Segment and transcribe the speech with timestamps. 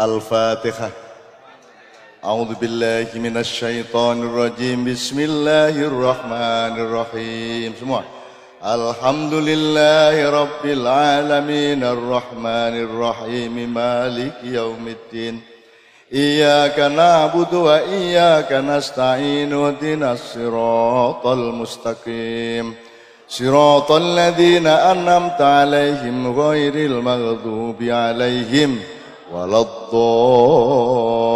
[0.00, 0.90] الفاتحة.
[2.24, 4.84] أعوذ بالله من الشيطان الرجيم.
[4.84, 7.72] بسم الله الرحمن الرحيم.
[7.80, 8.02] semua
[8.64, 11.84] الحمد لله رب العالمين.
[11.84, 13.74] الرحمن الرحيم.
[13.74, 15.40] مالك يوم الدين.
[16.12, 19.52] إياك نعبد وإياك نستعين.
[19.52, 22.74] اهدنا الصراط المستقيم.
[23.28, 28.80] صراط الذين أنعمت عليهم غير المغضوب عليهم.
[29.32, 31.26] ولا الضالين.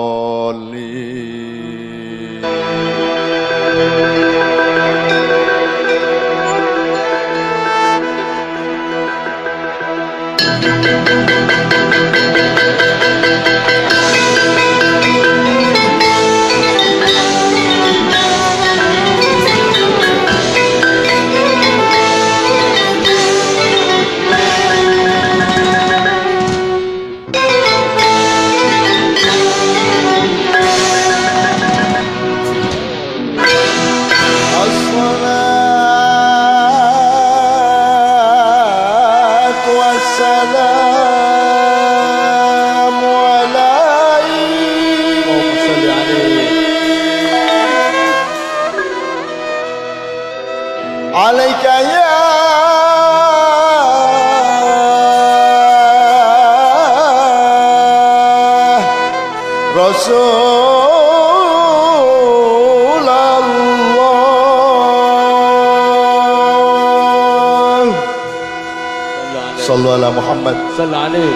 [70.80, 71.34] صل عليه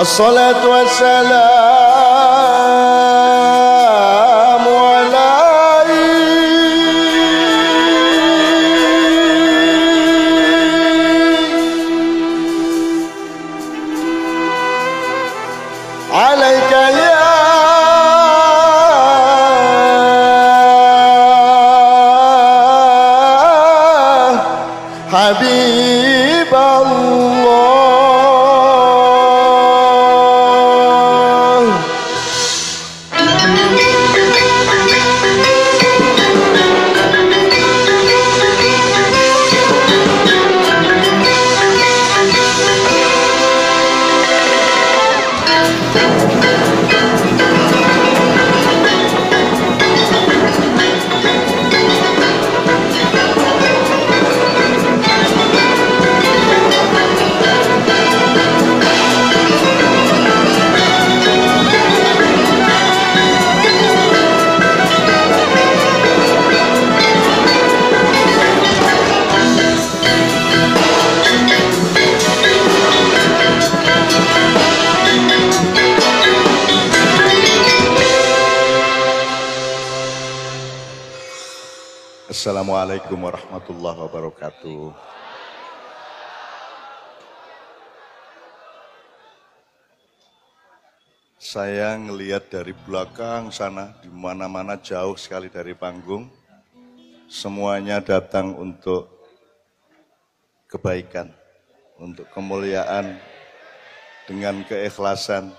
[0.00, 1.47] الصلاة والسلام
[83.09, 84.81] Assalamualaikum warahmatullahi wabarakatuh.
[91.41, 96.29] Saya ngelihat dari belakang sana, di mana-mana jauh sekali dari panggung,
[97.25, 99.09] semuanya datang untuk
[100.69, 101.33] kebaikan,
[101.97, 103.17] untuk kemuliaan,
[104.29, 105.49] dengan keikhlasan.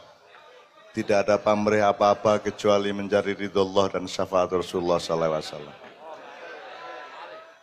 [0.95, 5.80] Tidak ada pamrih apa-apa kecuali mencari ridho Allah dan syafaat Rasulullah SAW.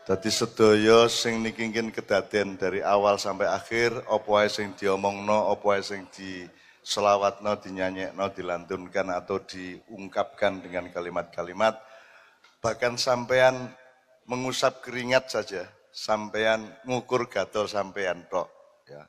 [0.07, 5.83] Dadi sedaya sing niki ngin kedaden dari awal sampai akhir apa sing diomongno, apa wae
[5.83, 11.75] sing diselawatno, dinyanyekno, dilantunkan atau diungkapkan dengan kalimat-kalimat
[12.63, 13.69] bahkan sampean
[14.27, 18.47] mengusap keringat saja, sampean ngukur gatel sampean tok
[18.87, 19.03] ya.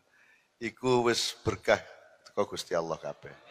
[0.59, 1.79] Iku wis berkah
[2.27, 3.48] teko Gusti Allah kabeh.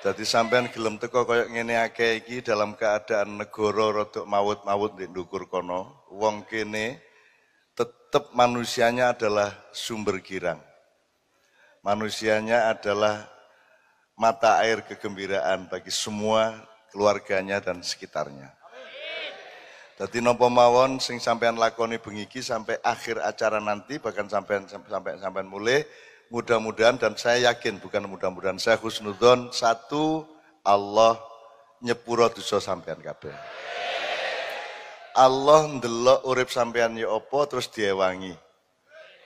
[0.00, 5.44] Jadi sampean gelem teko koyo ngene akeh iki dalam keadaan negara rodok mawut-mawut di ndukur
[5.44, 6.96] kono, wong kene
[7.76, 10.56] tetap manusianya adalah sumber girang.
[11.84, 13.28] Manusianya adalah
[14.16, 18.56] mata air kegembiraan bagi semua keluarganya dan sekitarnya.
[20.00, 25.44] Jadi nopo mawon sing sampean lakoni bengiki sampai akhir acara nanti bahkan sampean sampai sampean
[25.44, 25.84] mulai
[26.30, 30.22] mudah-mudahan dan saya yakin bukan mudah-mudahan saya husnudon satu
[30.62, 31.18] Allah
[31.82, 33.34] nyepuro dosa sampean kabeh.
[35.10, 38.32] Allah ndelok urip sampean ya apa terus diewangi.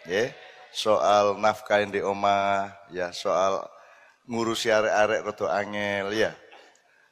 [0.09, 0.33] Nggih.
[0.75, 3.63] Soal nafkah di omah, ya soal
[4.27, 6.33] ngurusi arek-arek rada angel ya.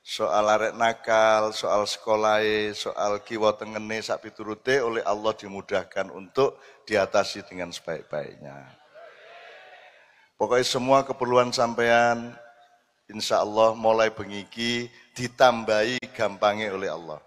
[0.02, 2.42] Soal arek nakal, soal sekolah,
[2.74, 6.58] soal kiwa tengene sak piturute oleh Allah dimudahkan untuk
[6.90, 8.81] diatasi dengan sebaik-baiknya.
[10.40, 12.34] Pokoknya semua keperluan sampean
[13.12, 17.20] insya Allah mulai bengiki ditambahi gampangnya oleh Allah.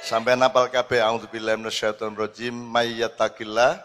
[0.00, 3.76] Sampai napal kabeh auzubillahi minasyaitonir rajim may yattaqillah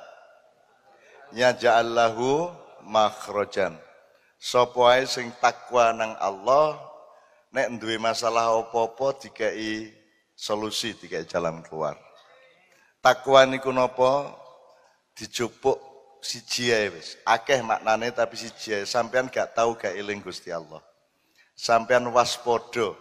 [1.35, 2.53] yaj'allahu
[2.87, 3.75] makhrajan.
[4.39, 6.79] Sapa wae sing takwa nang Allah
[7.51, 9.91] nek duwe masalah apa-apa dikai
[10.35, 11.99] solusi, dikai jalan keluar.
[13.03, 14.31] Takwa niku napa?
[15.15, 15.79] Dijupuk
[16.25, 17.21] siji ae wis.
[17.21, 18.83] Akeh maknane tapi siji ae.
[18.89, 20.81] Sampean gak tahu gak eling Gusti Allah.
[21.53, 22.97] Sampean waspada.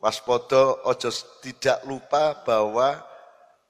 [0.00, 1.10] Waspada ojo
[1.44, 3.00] tidak lupa bahwa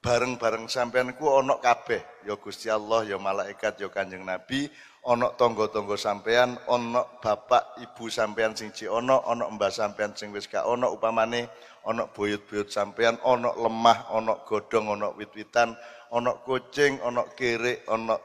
[0.05, 4.69] bareng-bareng sampean ku ana kabeh, ya Gusti Allah, ya malaikat, ya Kanjeng Nabi,
[5.05, 10.49] ana tangga-tangga sampean, ana bapak ibu sampean sing ci ana, ana mbah sampean sing wis
[10.49, 11.53] gak ana upamane
[11.85, 15.77] ana buyut-buyut sampean, ana lemah, ana godhong, ana wit-witan,
[16.09, 18.17] ana kucing, ana kere, ana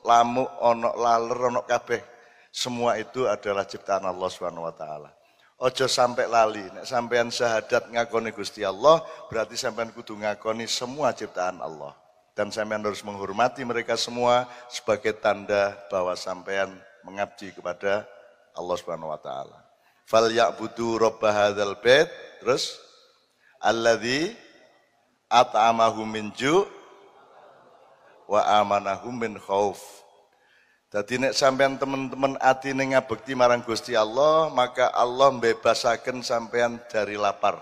[0.00, 2.00] lamuk, ana laler, ana kabeh.
[2.48, 5.12] Semua itu adalah ciptaan Allah Subhanahu wa taala.
[5.60, 11.60] Ojo sampai lali, nek sampean syahadat ngakoni Gusti Allah, berarti sampean kudu ngakoni semua ciptaan
[11.60, 12.07] Allah
[12.38, 16.70] dan sampean harus menghormati mereka semua sebagai tanda bahwa sampean
[17.02, 18.06] mengabdi kepada
[18.54, 19.58] Allah Subhanahu wa taala.
[20.06, 22.06] Fal ya'budu rabb hadzal bait
[22.38, 22.78] terus
[23.58, 24.38] alladzi
[25.26, 26.62] at'amahum min ju'
[28.30, 29.82] wa amanahum min khauf.
[30.94, 37.18] Jadi nek sampean teman-teman ati ning ngabekti marang Gusti Allah, maka Allah mbebasaken sampean dari
[37.18, 37.58] lapar.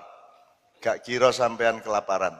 [0.84, 2.36] Gak kira sampean kelaparan.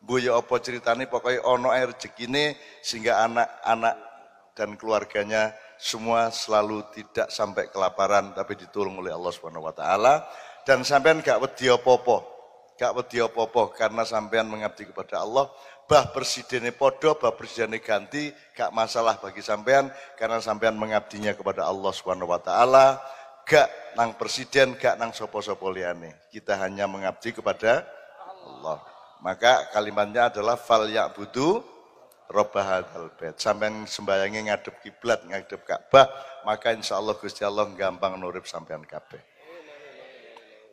[0.00, 0.62] Bu ya apa
[1.10, 3.96] pokoknya ono air rezekine sehingga anak-anak
[4.56, 10.24] dan keluarganya semua selalu tidak sampai kelaparan tapi ditolong oleh Allah Subhanahu wa taala
[10.66, 12.26] dan sampean gak wedi apa-apa.
[12.76, 15.46] Gak wedi apa-apa karena sampean mengabdi kepada Allah.
[15.86, 19.86] Bah presidennya podo, bah presidennya ganti, gak masalah bagi sampean
[20.18, 22.98] karena sampean mengabdinya kepada Allah Subhanahu wa taala.
[23.46, 26.26] Gak nang presiden, gak nang sopo-sopo liane.
[26.34, 27.86] Kita hanya mengabdi kepada
[28.42, 28.95] Allah.
[29.26, 31.58] Maka kalimatnya adalah fal ya'budu
[32.30, 33.34] robbah hadzal bait.
[33.34, 36.06] Sampeyan sembayangi ngadep kiblat, ngadep Ka'bah,
[36.46, 39.18] maka insya Allah Gusti Allah gampang nurip sampean kabeh.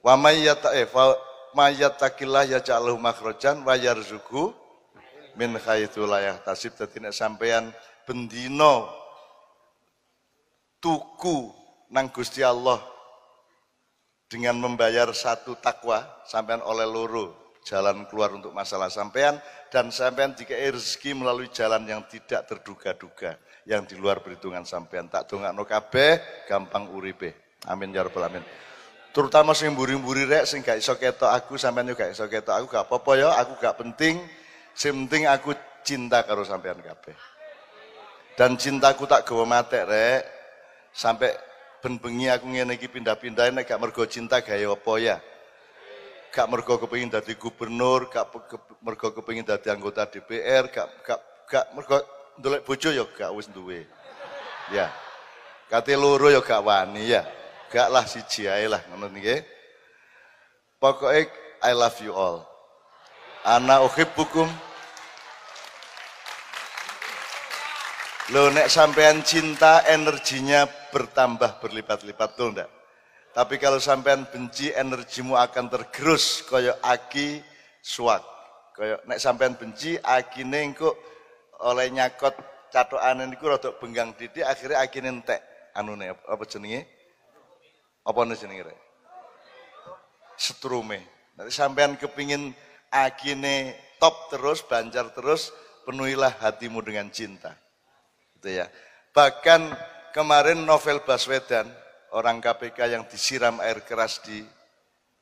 [0.06, 1.18] Wa may yata'if wa
[1.58, 4.54] may yattaqillah yaj'alhu makhrajan wa yarzuqhu
[5.34, 6.78] min haitsu la yahtasib.
[6.78, 7.74] Dadi nek sampean
[8.06, 8.86] bendino
[10.78, 11.50] tuku
[11.90, 12.78] nang Gusti Allah
[14.30, 19.40] dengan membayar satu takwa sampean oleh loro jalan keluar untuk masalah sampean
[19.72, 25.08] dan sampean jika rezeki melalui jalan yang tidak terduga-duga yang di luar perhitungan sampean.
[25.08, 27.58] Tak no kabeh gampang uripe.
[27.66, 28.44] Amin ya rabbal alamin.
[29.16, 32.66] Terutama sing mburi-mburi rek sing gak iso ketok aku sampean juga gak iso ketok aku
[32.68, 34.20] gak apa-apa ya aku gak penting.
[34.76, 35.56] Sing penting aku
[35.88, 37.16] cinta karo sampean kabeh.
[38.36, 40.22] Dan cintaku tak gawa mate rek.
[40.94, 41.32] Sampai
[41.80, 45.18] ben bengi aku ngene iki pindah-pindah nek gak mergo cinta gaya apa ya
[46.34, 48.34] gak mergo kepengin dadi gubernur, gak
[48.82, 52.02] mergo kepengin dadi anggota DPR, gak gak gak mergo
[52.42, 53.86] ndolek bojo ya gak wis duwe.
[54.74, 54.90] Ya.
[55.70, 57.22] Kate loro ya gak wani ya.
[57.70, 59.46] Gak lah siji ae lah ngono nggih.
[60.82, 61.30] Pokoke
[61.62, 62.50] I love you all.
[63.46, 64.50] Ana uhibbukum.
[68.34, 72.83] Lo nek sampean cinta energinya bertambah berlipat-lipat tuh ndak?
[73.34, 77.42] Tapi kalau sampean benci energimu akan tergerus kaya aki
[77.82, 78.22] suak.
[78.78, 80.94] Kaya nek sampean benci akine engko
[81.66, 82.38] oleh nyakot
[82.70, 85.42] catokane niku rada benggang didik akhirnya akine entek
[85.74, 86.86] anune apa jenenge?
[88.06, 88.80] Apa jenenge rek?
[90.38, 91.02] Setrume.
[91.34, 92.54] Nanti sampean kepingin
[92.94, 95.50] akine top terus, banjar terus,
[95.90, 97.58] penuhilah hatimu dengan cinta.
[98.38, 98.70] Gitu ya.
[99.16, 99.62] Bahkan
[100.14, 101.66] kemarin novel Baswedan
[102.14, 104.46] orang KPK yang disiram air keras di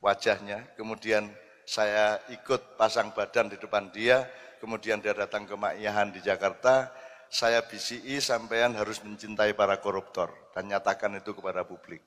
[0.04, 1.32] wajahnya, kemudian
[1.64, 4.28] saya ikut pasang badan di depan dia,
[4.60, 6.92] kemudian dia datang ke Makyahan di Jakarta,
[7.32, 12.04] saya BCI sampean harus mencintai para koruptor dan nyatakan itu kepada publik.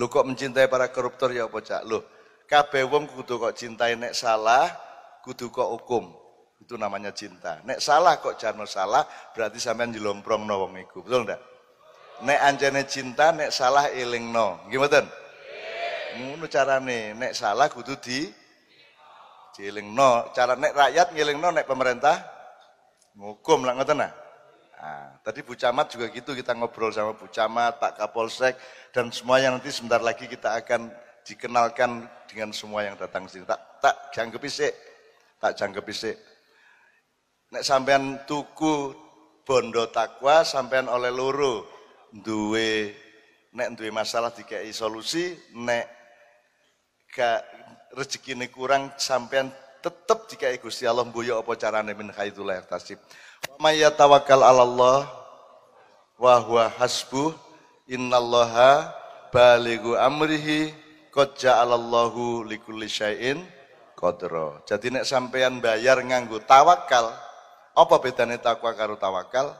[0.00, 1.84] Lu kok mencintai para koruptor ya apa cak?
[1.84, 2.06] Loh,
[2.48, 4.72] kabeh wong kudu kok cintai nek salah,
[5.20, 6.16] kudu kok hukum.
[6.58, 7.60] Itu namanya cinta.
[7.66, 9.04] Nek salah kok jano salah,
[9.36, 11.04] berarti sampean dilomprong no wong iku.
[11.04, 11.57] Betul enggak?
[12.24, 15.06] Nek anjane cinta nek salah elingno nggih mboten
[16.18, 18.26] ngono carane nek salah kudu di
[19.54, 22.16] dielingno cara nek rakyat ngelingno nek pemerintah
[23.18, 24.12] ngukum lah ngoten nah
[24.78, 28.54] Nah, tadi Bu Camat juga gitu kita ngobrol sama Bu Camat, Pak Kapolsek
[28.94, 30.94] dan semua yang nanti sebentar lagi kita akan
[31.26, 33.42] dikenalkan dengan semua yang datang sini.
[33.42, 34.70] Tak tak jangkep sik.
[35.42, 36.14] Tak jangkep sik.
[37.50, 38.94] Nek sampean tuku
[39.42, 41.77] bondo takwa sampean oleh loro
[42.12, 42.94] duwe
[43.52, 45.86] nek duwe masalah dikai solusi, nek
[47.12, 47.42] gak
[47.96, 49.48] rezekine kurang sampean
[49.80, 53.00] tetep dikai Gusti Allah mbuyo apa carane min khaitul tasib.
[53.58, 54.98] May tawakkal 'ala Allah
[56.18, 57.30] wa huwa hasbuh
[57.86, 58.90] innallaha
[59.30, 60.74] balighu amrihi
[61.14, 63.42] qad ja'alallahu likulli syai'in
[63.98, 64.62] qadra.
[64.66, 67.10] Jadi nek sampean bayar nganggo tawakal,
[67.74, 69.54] apa bedanya takwa karo tawakal?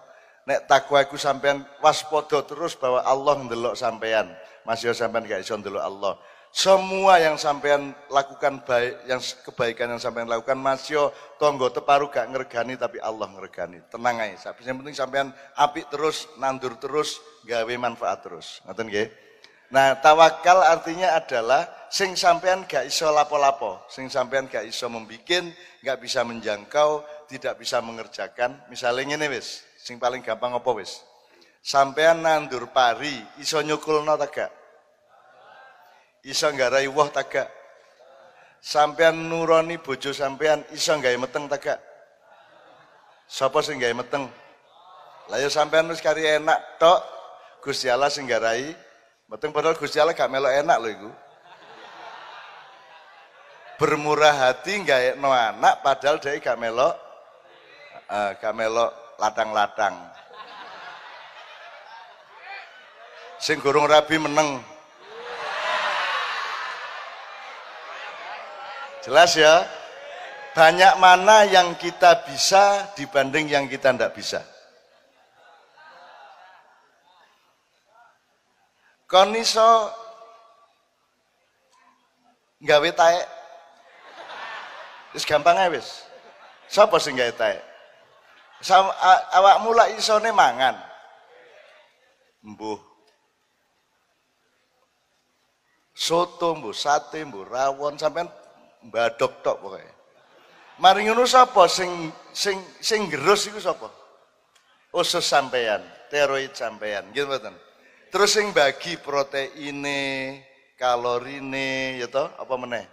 [0.48, 4.32] Nek takwa iku sampean waspada terus bahwa Allah ndelok sampean.
[4.64, 6.16] Masih sampean gak iso ndelok Allah.
[6.48, 12.80] Semua yang sampean lakukan baik, yang kebaikan yang sampean lakukan masih tonggo teparu gak ngergani
[12.80, 13.84] tapi Allah ngergani.
[13.92, 14.56] Tenang aja.
[14.64, 18.64] Yang penting sampean apik terus, nandur terus, gawe manfaat terus.
[18.64, 19.08] Ngoten nggih?
[19.68, 25.52] Nah, tawakal artinya adalah sing sampean gak iso lapo-lapo, sing sampean gak iso membikin,
[25.84, 28.56] gak bisa menjangkau, tidak bisa mengerjakan.
[28.72, 31.00] Misalnya ini wis, sing paling gampang apa wis?
[31.64, 34.52] Sampean nandur pari, iso nyukulno ta gak?
[36.28, 37.48] Iso nggarai woh ta gak?
[38.60, 41.80] Sampean nuroni bojo sampean iso gawe meteng ta gak?
[43.24, 44.28] Sapa sing gawe meteng?
[45.32, 47.00] Lah ya sampean wis kari enak tok,
[47.64, 48.76] Gusti Allah sing nggarai
[49.28, 51.10] Betul padahal Gusti Allah gak melok enak loh itu.
[53.76, 56.96] Bermurah hati nggak no anak padahal dia gak melok
[58.08, 58.56] uh, gak
[59.18, 59.94] latang-latang.
[63.38, 64.62] Sing gurung rabi meneng.
[69.02, 69.62] Jelas ya?
[70.56, 74.42] Banyak mana yang kita bisa dibanding yang kita tidak bisa.
[79.08, 79.88] kon iso
[82.60, 83.24] gawe taek
[85.16, 86.04] wis gampang ae wis
[86.68, 87.64] sapa sing gawe taek
[89.34, 90.74] awakmu lak isone mangan?
[92.42, 92.80] Mbuh.
[95.98, 98.30] Soto mbuh sate mbuh rawon sampean
[98.86, 99.82] mbadok tok pokoke.
[100.78, 101.66] Mari ngono sapa?
[101.66, 101.90] Sing
[102.30, 103.90] sing sing gerus iku sapa?
[104.94, 107.54] Usus sampean teroid sampean gitu mboten?
[108.08, 110.40] Terus yang bagi proteine,
[110.80, 112.88] kalorine, ya toh, apa meneh?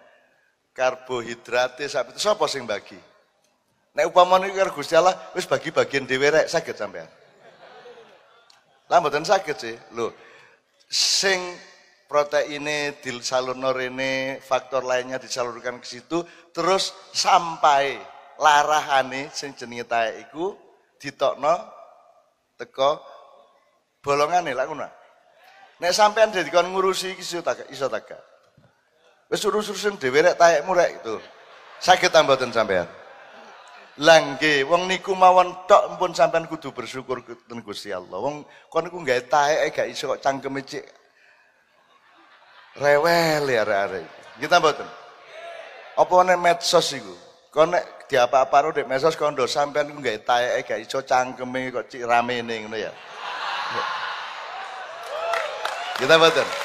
[0.76, 3.00] Karbohidrate itu sapa sing bagi?
[3.96, 7.08] Nek upamane karo Gusti Allah wis bagi bagian dhewe rek saged sampean.
[8.92, 9.76] Lah mboten saged sih.
[9.96, 10.12] Lho,
[10.92, 11.40] sing
[12.12, 17.96] proteine disalurno rene, faktor lainnya disalurkan ke situ, terus sampai
[18.36, 20.60] larahane sing jenenge taek iku
[21.00, 21.56] ditokno
[22.60, 23.00] teko
[24.04, 24.92] bolongane lak ngono.
[25.80, 28.12] Nek sampean dadi kon ngurusi iki iso tak iso tak.
[29.32, 31.16] Wis urus-urusin dhewe rek taekmu rek itu.
[31.80, 33.05] Saged tamboten sampean.
[34.04, 38.20] Langge wong niku mawon tok pun sampean kudu bersyukur ten Gusti Allah.
[38.20, 40.84] Wong kon niku gawe taeke gak iso kok cangkeme cek
[42.76, 43.64] rewel ya.
[44.36, 44.84] Kita mboten.
[45.96, 47.16] Apa nek medsos iku?
[47.56, 52.04] Kon nek diapa-aparo dek medsos kondo sampean ku gawe taeke gak iso cangkeme kok cik
[52.04, 52.92] ramene ngono ya.
[55.96, 56.65] Kita betul.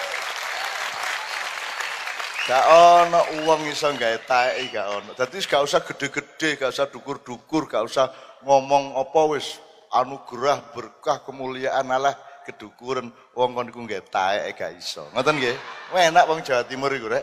[2.50, 5.14] Gak ono uang iso gawe tae gak ono.
[5.14, 8.11] Dadi gak usah gede-gede, gak usah dukur-dukur, gak usah
[8.42, 9.62] ngomong apa wis
[9.95, 15.07] anugerah berkah kemuliaan Allah kedukuran wong kon iku gawe tae gak iso.
[15.14, 15.54] Ngoten nggih?
[15.95, 17.23] Enak wong Jawa Timur iku rek.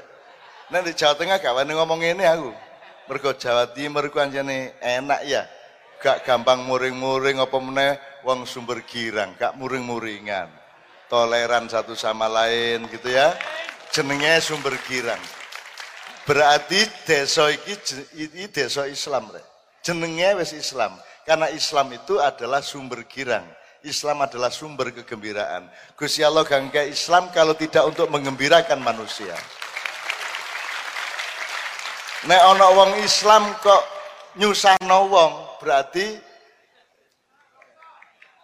[0.71, 2.55] Nek di Jawa Tengah gak wani ngomong ini aku.
[3.11, 5.43] Mergo Jawa Timur iku anjene enak ya.
[5.99, 10.47] Gak gampang muring-muring apa meneh wong sumber girang, gak muring-muringan
[11.11, 13.35] toleran satu sama lain gitu ya.
[13.93, 15.21] Jenenge sumber girang.
[16.27, 17.75] Berarti desa iki
[18.19, 19.45] ini desa Islam rek.
[19.83, 20.95] Jenenge wis Islam.
[21.27, 23.47] Karena Islam itu adalah sumber girang.
[23.85, 25.69] Islam adalah sumber kegembiraan.
[25.95, 29.35] Gusti Allah gangga Islam kalau tidak untuk mengembirakan manusia.
[32.25, 33.83] Nek ana wong Islam kok
[34.35, 36.17] nyusahno wong, berarti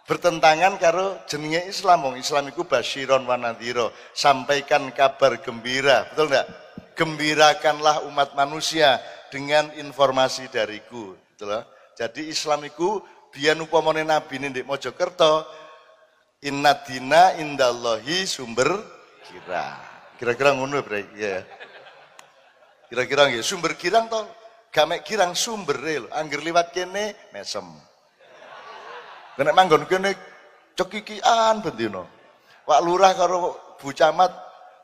[0.04, 2.08] bertentangan karo jenenge Islam.
[2.08, 6.08] Wong Islam iku basyiron wa nadhira sampaikan kabar gembira.
[6.12, 6.46] Betul enggak
[6.94, 9.00] gembirakanlah umat manusia
[9.32, 11.16] dengan informasi dariku.
[11.34, 11.64] Gitu loh.
[11.96, 13.02] Jadi Islam iku
[13.34, 15.42] biyen upamane nabi ndek Mojokerto
[16.44, 18.78] inna dina indallahi sumber
[19.24, 19.74] kira
[20.20, 20.78] kira-kira ngono
[21.16, 21.42] ya
[22.86, 24.22] kira-kira nggih sumber kirang to?
[24.74, 26.10] Gamek kirang sumber lho.
[26.10, 27.64] Angger liwat kene mesem
[29.34, 30.14] Kena manggon kene
[30.78, 32.06] cekikian bendino.
[32.64, 34.30] Pak lurah karo Bu Camat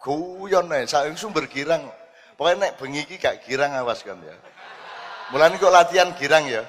[0.03, 1.87] guyon nih, saking sumber girang.
[2.35, 4.33] Pokoknya nek bengi iki gak girang awas kan ya.
[5.31, 6.65] Mulane kok latihan girang ya.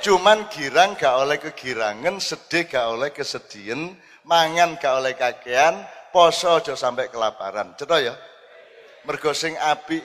[0.00, 3.92] Cuman girang gak oleh kegirangan, sedih gak oleh kesedihan,
[4.24, 7.72] Mangan gak oleh kakean, poso aja sampai kelaparan.
[7.76, 8.14] Cetha ya?
[9.08, 9.56] Mergo sing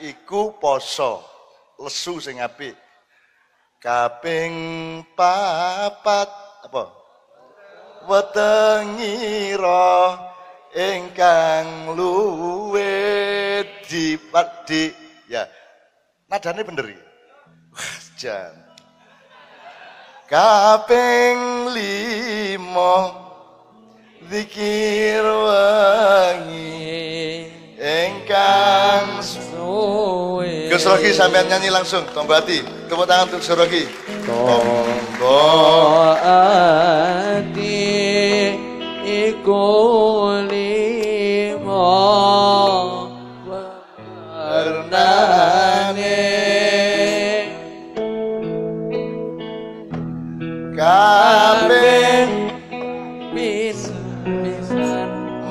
[0.04, 1.24] iku poso.
[1.76, 2.72] Lesu sing apik.
[3.76, 4.52] Kaping
[5.12, 6.90] papat apa?
[8.10, 9.94] Wetengira
[10.74, 12.94] ingkang luwe
[13.86, 14.18] di
[15.30, 15.46] ya
[16.26, 16.86] nadane bener
[17.70, 18.54] Wah, jan
[20.26, 23.14] kaping limo
[24.26, 26.82] zikir wangi
[27.78, 30.25] ingkang suwe
[30.76, 32.04] Gus Rogi sampean nyanyi langsung.
[32.12, 33.88] Tombati tepuk tangan untuk Gus Rogi.
[34.28, 35.40] Tonggo
[36.20, 37.80] ati
[39.00, 39.64] iku
[40.44, 41.88] limo
[44.28, 45.00] warnane
[50.76, 52.28] kabeh
[53.32, 54.28] pisan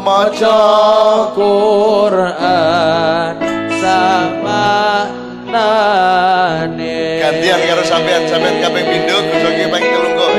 [0.06, 0.62] maca
[1.34, 2.95] Quran
[3.86, 4.66] sama
[5.46, 10.32] nane gantian karo sampean sampean kaping pindho Gus Rogi kaping telu kok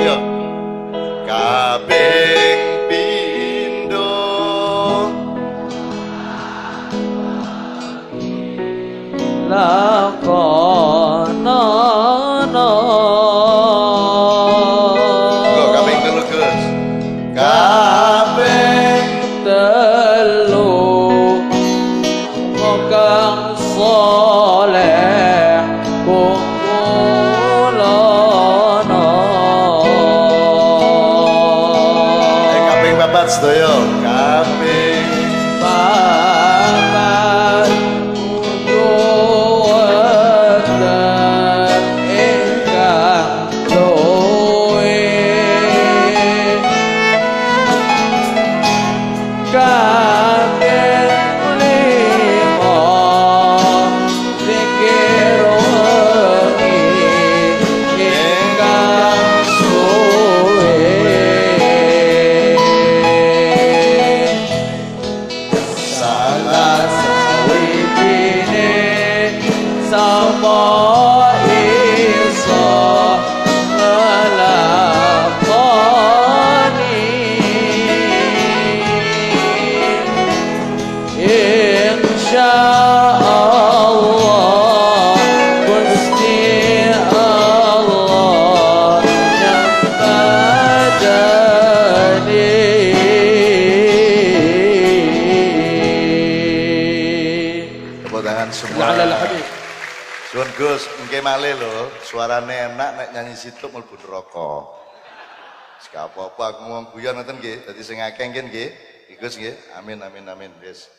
[106.37, 108.69] Apa-apa aku ngomong guyon ngoten nggih, dadi sing akeh nggih nggih.
[109.17, 109.57] Nggih.
[109.73, 110.93] Amin amin amin, wis.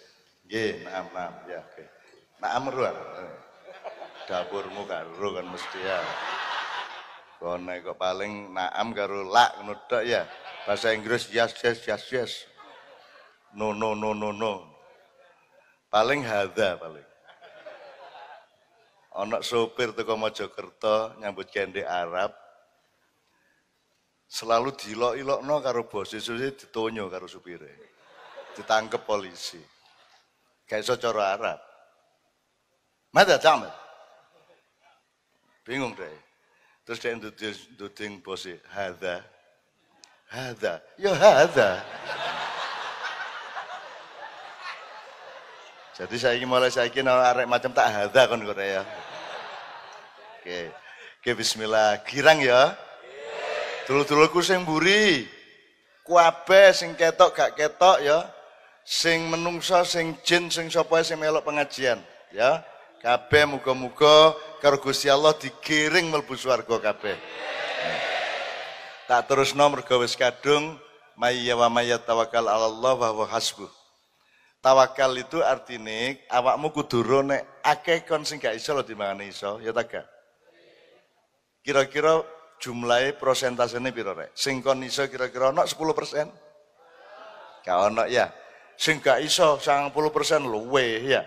[0.49, 1.83] Nggih, naam naam ya oke.
[2.41, 2.97] Naam ruan.
[4.25, 6.01] Dapurmu karo kan mesti ya.
[7.37, 10.25] Kono kok paling naam karo lak ngono ya.
[10.65, 12.31] Bahasa Inggris yes yes yes yes.
[13.53, 14.65] No no no no no.
[15.93, 17.05] Paling hadza paling.
[19.13, 22.46] Ana sopir teko Mojokerto nyambut kende Arab.
[24.27, 27.71] Selalu dilok-ilokno karo bos sesuk ditonyo karo supire.
[28.55, 29.59] Ditangkep polisi.
[30.67, 31.59] Gak iso cara Arab.
[33.15, 33.71] Mada tamat.
[35.63, 36.11] Bingung deh.
[36.83, 39.19] Terus dia duding, duding bosi, hadza.
[40.27, 40.79] Hadza.
[40.95, 41.83] Ya hadza.
[45.97, 48.85] Jadi saya mulai saya kira arek macam tak hadza kon Korea.
[50.39, 50.71] Oke.
[51.19, 51.99] Oke bismillah.
[52.05, 52.86] Girang ya.
[53.87, 55.23] Dulu-duluku sing mburi.
[56.03, 58.27] Kuabe sing ketok gak ketok ya.
[58.83, 61.99] Sing menungso, sing jin, sing sapa sing melok pengajian,
[62.31, 62.63] ya.
[63.03, 64.31] Kabeh muga-muga
[64.63, 67.19] karo Gusti Allah digiring mlebu swarga kabeh.
[69.11, 70.79] Tak terus nomor wis kadung
[71.19, 73.67] mayya wa mayya tawakal Allah wa huwa hasbuh.
[74.63, 79.75] Tawakal itu artinya awakmu kudu nek akeh kon sing gak iso lho dimangane iso, ya
[79.75, 80.07] ta gak?
[81.59, 82.23] Kira-kira
[82.57, 84.33] jumlahnya prosentasenya piro rek?
[84.33, 87.65] Sing kon iso kira-kira ono 10%?
[87.65, 88.29] Gak ono ya.
[88.77, 91.25] Sing gak iso 90% luwe ya.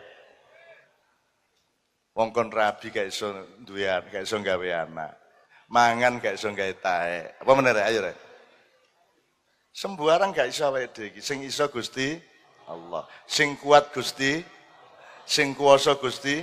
[2.14, 3.30] Wong kon rabi gak iso
[3.62, 5.12] duwe anak, gak iso gawe anak.
[5.70, 7.30] Mangan gak iso gawe tae.
[7.38, 7.86] Apa bener rek?
[7.90, 8.16] Ayo rek.
[9.70, 11.22] Sembarang gak iso iki.
[11.22, 12.18] Sing iso Gusti
[12.70, 13.02] Allah.
[13.26, 14.42] Sing kuat Gusti,
[15.26, 16.42] sing kuwasa Gusti,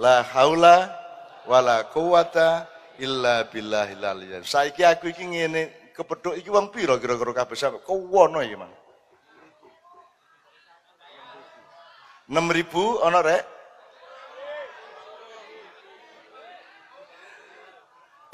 [0.00, 0.92] la haula
[1.44, 2.64] wala quwata
[2.98, 4.42] illa billahi laliyah.
[4.44, 8.72] Saiki aku iki ngene, kepethuk iki wong pira kira-kira kabeh sampe kowono iki, Mang.
[12.28, 13.42] 6000 ana rek?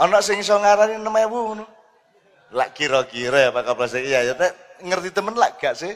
[0.00, 1.66] Ana sing iso ngarani 6000 ngono.
[2.50, 4.34] Lak kira-kira Pak Kapolres iya ya,
[4.82, 5.94] ngerti temen lak gak sih?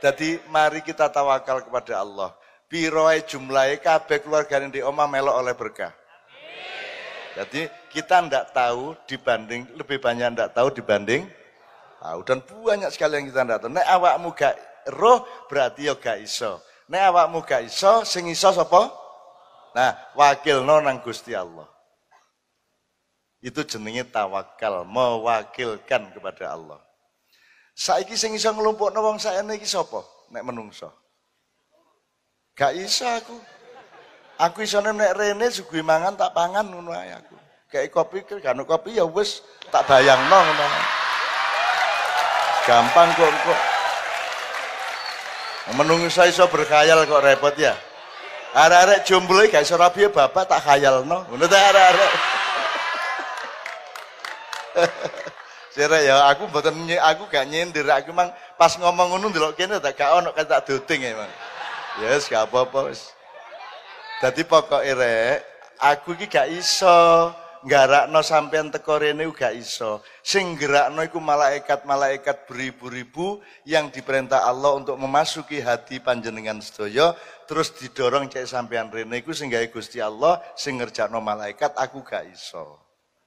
[0.00, 2.32] Jadi mari kita tawakal kepada Allah.
[2.70, 5.92] Piroe jumlahe kabeh keluargane di omah melok oleh berkah.
[7.40, 11.24] Jadi kita ndak tahu dibanding lebih banyak ndak tahu dibanding
[11.96, 13.72] tahu dan banyak sekali yang kita ndak tahu.
[13.72, 14.60] Nek awakmu gak
[14.92, 16.60] roh berarti yo gak iso.
[16.92, 18.92] Nek awakmu gak iso sing iso sapa?
[19.72, 21.64] Nah, wakil nang Gusti Allah.
[23.40, 26.76] Itu jenenge tawakal, mewakilkan kepada Allah.
[27.72, 30.04] Saiki sing iso nglumpukno wong sakjane iki sapa?
[30.28, 30.92] Nek menungso.
[32.52, 33.40] Gak iso aku.
[34.40, 37.29] Aku isone nek rene sugih mangan tak pangan ngono ae aku.
[37.70, 40.66] Kayak kopi kan kopi ya wis tak bayangno ngono.
[42.66, 43.60] Gampang kok kok.
[45.78, 47.78] Menungso iso berkhayal kok repot ya.
[48.50, 51.30] Arek-arek jomblo gak iso rapi bapak tak khayalno.
[51.30, 52.12] Ngono ta arek-arek.
[55.74, 59.94] Sire ya aku mboten aku gak nyindir aku mang pas ngomong ngono ndelok kene tak
[59.94, 61.30] gak ono tak doting emang.
[62.02, 63.14] Ya yes, gak apa-apa wis.
[64.18, 64.90] Dadi pokoke
[65.78, 67.30] aku iki gak iso
[67.64, 70.00] nggarakno sampean teko rene gak iso.
[70.24, 77.12] Sing gerakno iku malaikat-malaikat beribu-ribu yang diperintah Allah untuk memasuki hati panjenengan sedaya
[77.44, 82.80] terus didorong cek sampean rene iku sing Gusti Allah sing ngerjakno malaikat aku gak iso.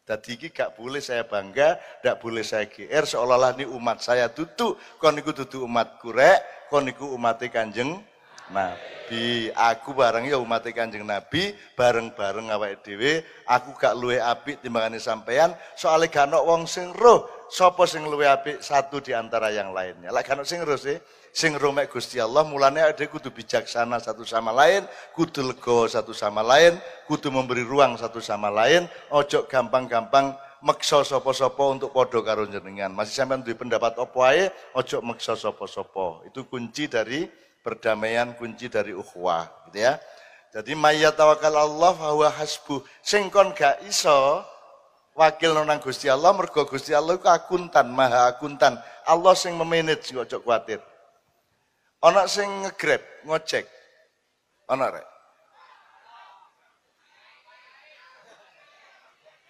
[0.04, 4.76] Jadi iki gak boleh saya bangga, gak boleh saya GR seolah-olah ini umat saya tutu,
[5.00, 8.04] kon niku tutu umat kurek, kon umat Kanjeng
[8.52, 9.52] Nabi.
[9.54, 15.54] Aku bareng ya umat Kanjeng Nabi, bareng-bareng awake dhewe, aku gak luwe apik timbangane sampean,
[15.78, 18.66] soalnya gak wong sing roh sapa sing luwe apik?
[18.66, 20.10] Satu di antara yang lainnya.
[20.10, 20.98] Lah gak sing roh sih,
[21.30, 24.86] sing romek Gusti Allah mulane ada kudu bijaksana satu sama lain
[25.18, 26.78] kudu lego satu sama lain
[27.10, 28.90] kudu memberi ruang satu sama lain.
[29.14, 32.94] Ojo gampang-gampang meksa sapa-sapa untuk podo karo jenengan.
[32.94, 36.26] Masih sampean duwe pendapat apa ae ojo meksa sapa-sapa.
[36.30, 37.26] Itu kunci dari
[37.64, 39.98] perdamaian kunci dari ukhuwah gitu ya
[40.54, 44.44] jadi mayat tawakal Allah bahwa hasbu sing kon gak iso
[45.18, 50.38] wakil nang Gusti Allah mergo Gusti Allah iku akuntan maha akuntan Allah sing memanage ojo
[50.44, 50.84] kuatir
[52.04, 53.64] Ana sing ngegrab, ngojek.
[54.68, 55.08] Ana rek.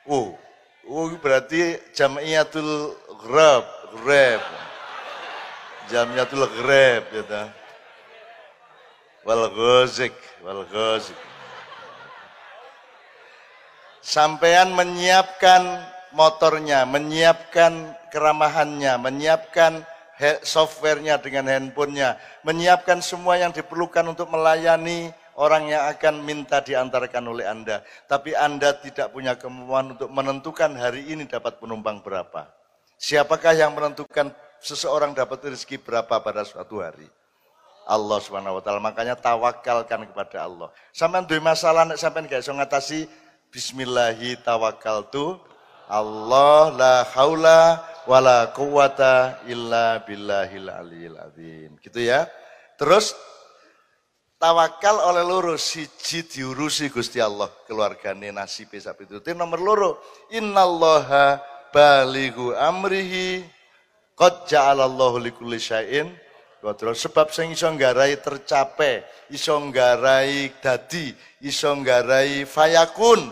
[0.05, 0.37] Oh,
[0.85, 2.93] oh berarti jamiatul
[3.25, 3.65] grab,
[3.97, 4.41] grab.
[5.89, 7.43] Jamiatul grab ya ta.
[9.23, 10.67] Wal ghazik, wal.
[14.03, 15.63] Sampean menyiapkan
[16.11, 19.87] motornya, menyiapkan keramahannya, menyiapkan
[20.43, 27.47] softwarenya dengan handphonenya, menyiapkan semua yang diperlukan untuk melayani orang yang akan minta diantarkan oleh
[27.47, 27.81] Anda.
[28.05, 32.51] Tapi Anda tidak punya kemampuan untuk menentukan hari ini dapat penumpang berapa.
[32.99, 37.09] Siapakah yang menentukan seseorang dapat rezeki berapa pada suatu hari?
[37.83, 38.79] Allah Subhanahu wa taala.
[38.79, 40.71] Makanya tawakalkan kepada Allah.
[40.95, 43.05] Sampai duwe masalah nek sampean gak iso ngatasi
[43.51, 45.37] bismillahi tawakkaltu
[45.91, 51.71] Allah la haula wala quwata illa billahil aliyil azim.
[51.83, 52.25] Gitu ya.
[52.79, 53.13] Terus
[54.39, 58.99] tawakal oleh loro siji diurusi Gusti Allah keluargane nasibe sak
[59.35, 59.91] nomor loro
[60.31, 61.39] innallaha
[61.71, 63.43] balighu amrihi
[64.19, 66.11] qad ja'alallahu likulli syai'in
[66.71, 71.11] Terus sebab sing iso nggarai tercapai, iso nggarai dadi,
[71.43, 73.27] iso nggarai fayakun.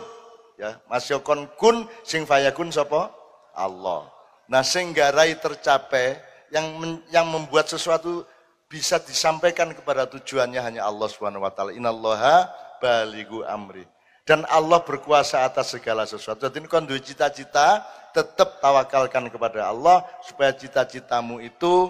[0.60, 3.08] Ya, Mas Yokon kun sing fayakun sapa?
[3.56, 4.12] Allah.
[4.52, 6.20] Nah, sehingga rai tercapai
[6.52, 8.28] yang yang membuat sesuatu
[8.68, 11.72] bisa disampaikan kepada tujuannya hanya Allah Subhanahu wa taala.
[11.72, 12.52] Innallaha
[12.84, 13.88] baligu amri.
[14.28, 16.46] Dan Allah berkuasa atas segala sesuatu.
[16.46, 21.90] Jadi kon cita-cita, tetap tawakalkan kepada Allah supaya cita-citamu itu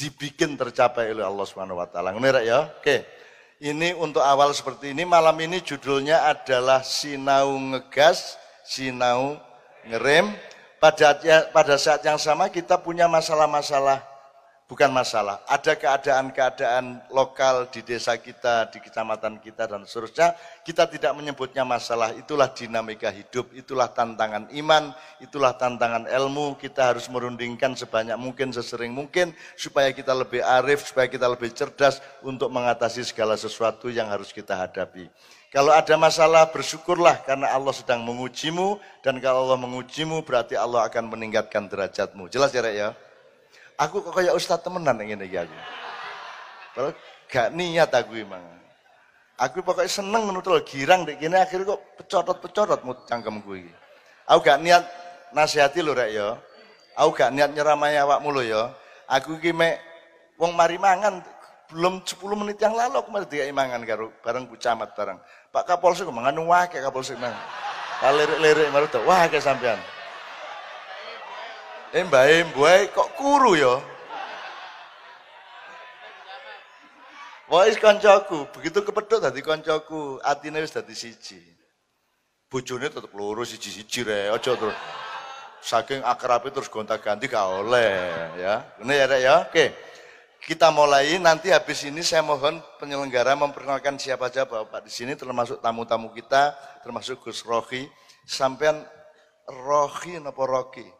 [0.00, 2.16] dibikin tercapai oleh Allah Subhanahu wa taala.
[2.16, 2.72] Ngono ya?
[2.80, 3.04] Oke.
[3.60, 5.04] Ini untuk awal seperti ini.
[5.04, 9.36] Malam ini judulnya adalah sinau ngegas, sinau
[9.84, 10.32] ngerem.
[10.80, 11.12] Pada,
[11.52, 14.00] pada saat yang sama kita punya masalah-masalah,
[14.70, 20.38] bukan masalah, ada keadaan-keadaan lokal di desa kita, di kecamatan kita dan seterusnya.
[20.62, 26.54] Kita tidak menyebutnya masalah, itulah dinamika hidup, itulah tantangan iman, itulah tantangan ilmu.
[26.54, 31.98] Kita harus merundingkan sebanyak mungkin, sesering mungkin, supaya kita lebih arif, supaya kita lebih cerdas
[32.22, 35.10] untuk mengatasi segala sesuatu yang harus kita hadapi.
[35.50, 41.10] Kalau ada masalah bersyukurlah karena Allah sedang mengujimu dan kalau Allah mengujimu berarti Allah akan
[41.10, 42.30] meningkatkan derajatmu.
[42.30, 42.94] Jelas ya, Rek ya?
[43.80, 45.56] Aku kok kayak ustaz temenan yang ini aku.
[46.76, 46.92] Kalau
[47.30, 48.42] Gak niat aku emang.
[49.38, 53.72] Aku pokoknya seneng menutul girang dek gini akhirnya kok pecodot-pecodot mut cangkemku iki.
[54.26, 54.84] Aku gak niat
[55.32, 56.36] nasihati lho rek ya.
[56.98, 58.62] Aku gak niat nyeramai awakmu lho ya.
[59.08, 59.54] Aku iki
[60.36, 61.22] wong mari mangan
[61.70, 65.16] belum 10 menit yang lalu aku mari dikai mangan karo bareng Bu Camat bareng.
[65.54, 67.32] Pak Kapolsek mangan wake Kapolsek mang.
[68.02, 69.78] Kalirik-lirik maru wah ke sampean.
[71.90, 72.46] Eh mbae
[72.94, 73.82] kok kuru ya.
[77.50, 81.42] Wis kancaku, begitu kepethuk dadi kancaku, atine wis dadi siji.
[82.46, 84.74] Bojone tetep loro siji-siji re, aja terus
[85.58, 87.90] saking akrabe terus gonta-ganti gak oleh
[88.38, 88.62] ya.
[88.78, 89.34] Ini ya Rek ya.
[89.50, 89.66] Oke.
[90.40, 95.58] Kita mulai nanti habis ini saya mohon penyelenggara memperkenalkan siapa saja Bapak di sini termasuk
[95.58, 96.54] tamu-tamu kita,
[96.86, 97.90] termasuk Gus Rocky.
[98.30, 98.86] Sampean
[99.66, 100.99] Rocky napa Rocky?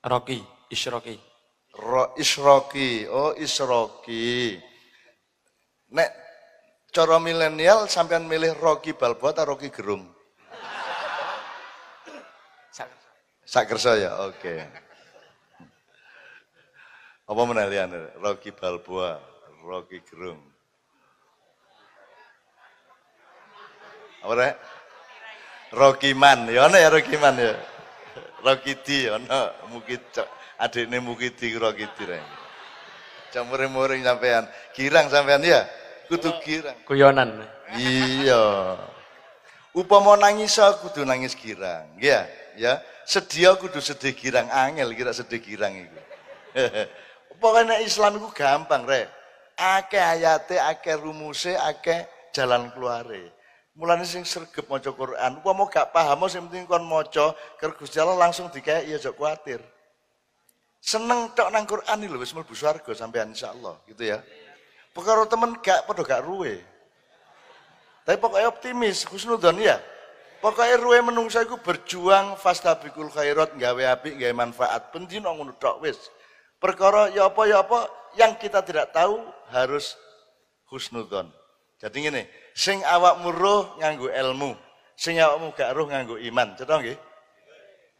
[0.00, 0.40] Rocky,
[0.72, 1.16] Isroki.
[1.76, 3.04] Ro Isroki.
[3.04, 4.56] Oh, Isroki.
[5.92, 6.10] Nek
[6.88, 10.08] cara milenial sampean milih Rocky Balboa atau Rocky Gerung?
[13.50, 14.62] Sak kersa ya, oke.
[17.26, 17.90] Apa menalian
[18.22, 19.18] Rocky Balboa,
[19.66, 20.38] Rocky Gerung.
[24.22, 24.54] Apa rek?
[25.74, 27.58] Rocky Man, ya ana ya Rocky Man ya.
[28.40, 30.02] Rocky D ana mukit
[30.60, 32.24] adikne Mukidi Rocky D rek.
[33.30, 34.44] Campur-muring sampean.
[34.74, 35.62] Girang sampean ya?
[36.10, 36.74] Kudu girang.
[36.82, 37.38] Kuyonan.
[37.78, 38.74] Iya.
[39.70, 42.26] Upama nangis aku kudu nangis girang, ya,
[42.58, 42.82] ya.
[43.06, 46.00] Sedih kudu sedih girang angel kira sedih girang iku.
[47.40, 49.06] Pokoknya Islam itu gampang, Rek.
[49.54, 53.30] Ake ayate, ake rumuse, ake jalan keluare.
[53.80, 58.12] Mulane sing sregep maca Quran, upama gak paham sing penting kon maca, karo Gusti Allah
[58.12, 59.64] langsung dikaya ya aja kuatir.
[60.84, 64.20] Seneng tok nang Quran lho wis mlebu swarga sampean insyaallah, gitu ya.
[64.92, 66.60] Perkara temen gak padha gak ruwe.
[68.04, 69.80] Tapi pokoknya optimis, husnudon ya.
[70.44, 74.92] Pokoknya ruwe menungsa iku berjuang fastabikul khairat gawe apik gawe manfaat.
[74.92, 75.96] Pendino ngono tok wis.
[76.60, 77.88] Perkara ya apa ya apa
[78.20, 79.96] yang kita tidak tahu harus
[80.68, 81.32] husnudon.
[81.80, 82.28] Jadi ngene,
[82.60, 84.52] sing awakmu roh nganggo ilmu,
[84.92, 86.52] sing awakmu gak roh nganggo iman.
[86.60, 86.98] Cetha nggih?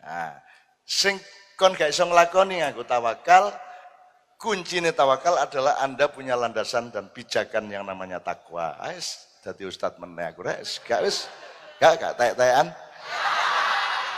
[0.05, 0.37] Nah,
[0.85, 1.17] sing
[1.57, 3.57] kon gak iso nglakoni nganggo tawakal,
[4.37, 8.77] kuncinya tawakal adalah Anda punya landasan dan pijakan yang namanya takwa.
[8.85, 11.25] Ais, dadi ustad meneh aku rek, gak wis
[11.81, 12.69] gak gak tek-tekan.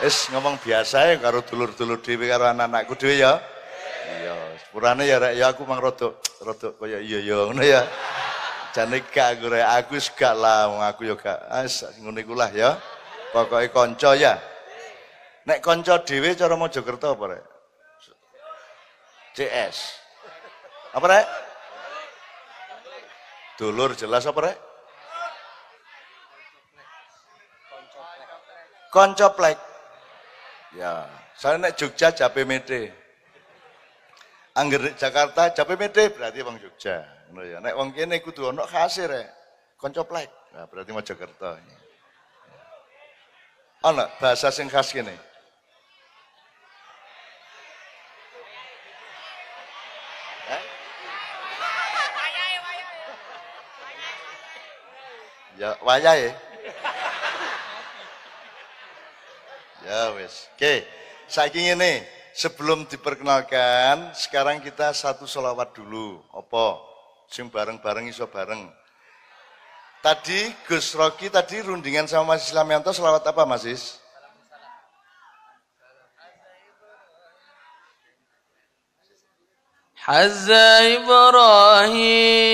[0.03, 3.39] Wis ngomong biasa ya karo dulur-dulur dhewe karo anak-anakku dhewe ya.
[4.03, 7.87] Iya, sepurane ya rek ya aku mang rodok rodok kaya iya ya ngono ya.
[8.73, 11.39] Jane gak aku rek, aku wis gak lah wong aku ya gak.
[11.61, 12.81] Wis ngono iku lah ya.
[13.29, 14.41] Pokoke kanca ya.
[15.45, 17.45] Nek kanca dhewe cara Mojokerto apa rek?
[19.37, 19.77] CS.
[20.97, 21.27] Apa rek?
[23.61, 24.57] Dulur jelas apa rek?
[28.93, 29.57] Koncoplek.
[30.77, 31.05] Ya,
[31.37, 32.93] saya nek Jogja Jape Mede.
[34.53, 37.05] Angger Jakarta Jape Mede berarti wong Jogja.
[37.33, 37.65] Ngono ya.
[37.65, 39.25] Nek wong kene kudu ana khase rek.
[39.81, 40.29] Koncoplek.
[40.53, 41.57] Nah, berarti Mojokerto.
[43.81, 45.17] Ana bahasa sing khas kene.
[55.57, 56.37] Ya, wayahe.
[59.89, 60.51] Ya wes.
[60.59, 60.83] Oke,
[61.31, 62.03] saiki ngene,
[62.35, 66.19] sebelum diperkenalkan, sekarang kita satu selawat dulu.
[66.35, 66.92] Apa?
[67.32, 68.72] Sing bareng-bareng iso bareng.
[70.00, 74.00] Tadi Gus Rocky tadi rundingan sama Mas Islamianto selawat apa Mas Is?
[80.08, 80.48] حز
[80.96, 82.48] إبراهيم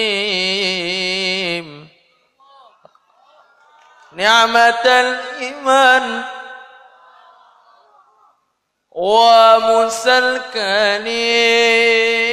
[4.14, 6.24] نعمة الإيمان
[8.92, 12.27] وموسى الكليم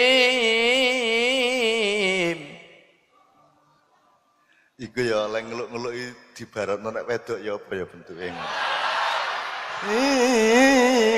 [4.85, 5.93] Iku ya leng ngeluk-ngeluk
[6.37, 8.29] di barat nek wedok ya apa ya bentuke.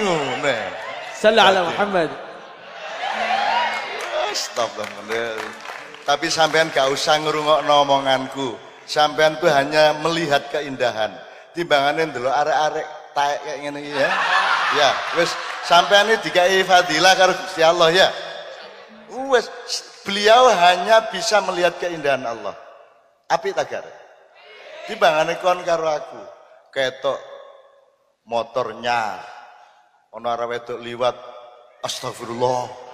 [0.07, 0.55] Ngono.
[1.19, 1.67] Sallallahu ala ya.
[1.67, 2.09] Muhammad.
[4.31, 5.35] Astagfirullah.
[6.07, 8.55] Tapi sampean gak usah ngerungok nomonganku.
[8.87, 11.11] Sampean tuh hanya melihat keindahan.
[11.51, 14.09] Timbanganin dulu, arek-arek taek kayak gini ya.
[14.79, 15.35] Ya, wes
[15.67, 18.07] sampean ini dikai fadilah karo Gusti Allah ya.
[19.27, 19.51] Wes,
[20.07, 22.66] beliau hanya bisa melihat keindahan Allah.
[23.27, 23.83] Api tagar.
[24.87, 26.21] Timbangane kon karo aku.
[26.71, 27.19] Ketok
[28.27, 29.19] motornya
[30.11, 31.17] ono arek wedok liwat
[31.83, 32.87] astagfirullah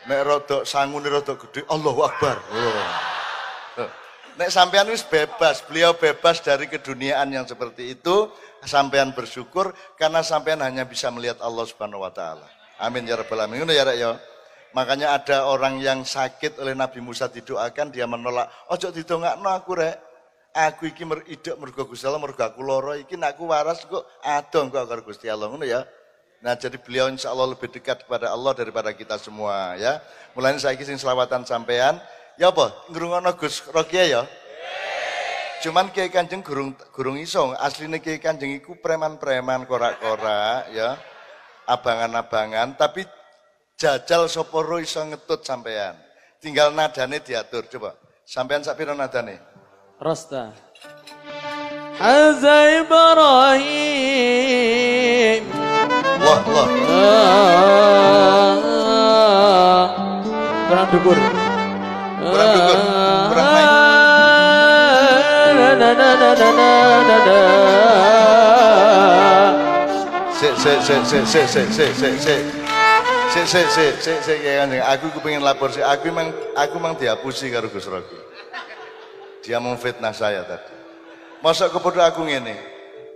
[0.00, 2.40] Nek rodok sangune rodok gede, Allahu Akbar.
[2.40, 3.88] Oh.
[4.40, 8.32] Nek sampean wis bebas, beliau bebas dari keduniaan yang seperti itu,
[8.64, 12.48] sampean bersyukur karena sampean hanya bisa melihat Allah Subhanahu wa taala.
[12.80, 13.68] Amin ya rabbal alamin.
[13.68, 14.16] Ya Rek ya.
[14.70, 18.46] Makanya ada orang yang sakit oleh Nabi Musa didoakan dia menolak.
[18.70, 19.96] Ojo didongakno aku rek.
[20.50, 24.02] Aku iki mer idek mergo Gusti Allah mergo aku loro iki nek aku waras kok
[24.18, 25.86] adong kok karo Gusti Allah ngono ya.
[26.42, 30.02] Nah jadi beliau insya Allah lebih dekat kepada Allah daripada kita semua ya.
[30.34, 32.02] Mulai saya sing selawatan sampean.
[32.34, 32.74] Ya apa?
[32.90, 34.22] Ngrungono Gus Rokia ya?
[35.60, 40.96] Cuman Kiai Kanjeng gurung gurung iso, asline Kiai Kanjeng iku preman-preman korak-korak ya.
[41.68, 43.04] Abangan-abangan tapi
[43.80, 45.96] jajal soporo iso ngetut sampean.
[46.40, 47.96] Tinggal nadane diatur coba.
[48.28, 49.40] Sampean sak pira nadane?
[49.96, 50.52] Rasta.
[51.96, 53.72] Haza Ibrahim.
[56.20, 56.68] Wah, wah.
[56.92, 58.52] Ah,
[60.68, 61.16] Kurang dukur.
[62.20, 62.78] Kurang dukur,
[63.32, 63.64] kurang na.
[70.40, 71.68] Sik sik sik sik sik sik
[72.00, 72.59] sik sik
[73.30, 73.46] sik.
[73.46, 74.82] Sik sik sik sik sik Kiai Kanjeng.
[74.82, 75.82] Aku kepengin lapor sih.
[75.82, 78.18] Aku memang aku memang dihapusi karo Gus Rocky.
[79.46, 80.74] Dia memfitnah saya tadi.
[81.40, 82.58] Masa kepada aku ngene.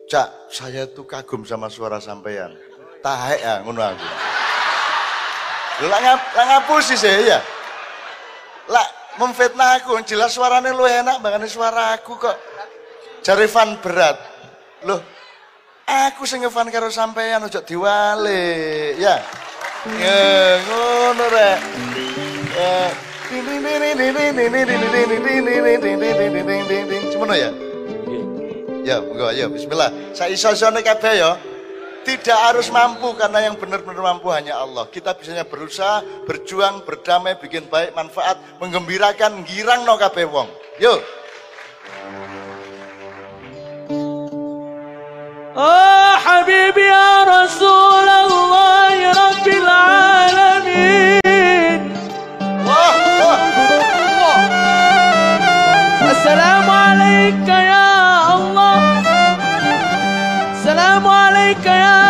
[0.09, 2.57] Cak, saya tuh kagum sama suara sampean.
[3.05, 4.09] Tahek ya ngono aku.
[5.83, 7.39] Lho lah ngap, ngapusi saya ya.
[8.71, 8.87] Lah
[9.21, 12.37] memfitnah aku, jelas suaranya lu enak banget suara aku kok.
[13.25, 14.17] Jari fan berat.
[14.85, 15.01] Loh,
[15.89, 19.21] aku sing karo sampean ojo diwale, ya.
[19.85, 21.61] Ya, ngono rek.
[27.13, 27.53] Semono ya?
[28.81, 29.93] Ya, monggo ayo bismillah.
[30.17, 31.37] Saya iso-isone kabeh ya.
[32.05, 34.89] Tidak harus mampu karena yang benar-benar mampu hanya Allah.
[34.89, 40.49] Kita bisanya berusaha, berjuang, berdamai, bikin baik, manfaat, menggembirakan, girang no kabeh wong.
[40.81, 41.01] Yuk.
[45.57, 51.15] آه حبيبي يا رسول الله رب العالمين.
[56.11, 59.03] السلام عليك يا الله
[60.53, 62.04] السلام عليك يا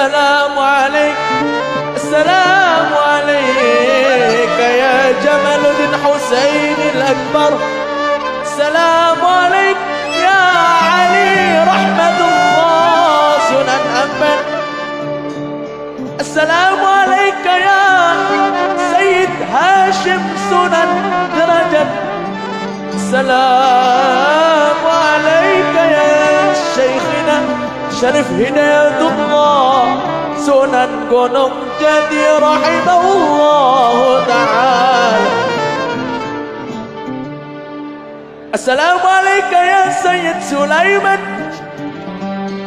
[0.00, 1.16] السلام عليك
[1.96, 7.58] السلام عليك يا جمل بن حسين الأكبر.
[8.42, 9.76] السلام عليك
[10.22, 10.42] يا
[10.92, 14.38] علي رحمة الله سنن أمن
[16.20, 17.84] السلام عليك يا
[18.92, 20.90] سيد هاشم سنن
[21.36, 21.86] درجة.
[22.94, 24.49] السلام
[28.00, 29.84] شرف هداية الله
[30.46, 35.30] سنن قنم جدي رحمه الله تعالى.
[38.54, 41.20] السلام عليك يا سيد سليمان.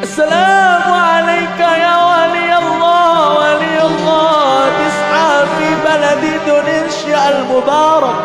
[0.03, 3.37] السلام عليك يا ولي الله.
[3.39, 8.21] ولي الله تسعى في بلد اندونيسيا المبارك.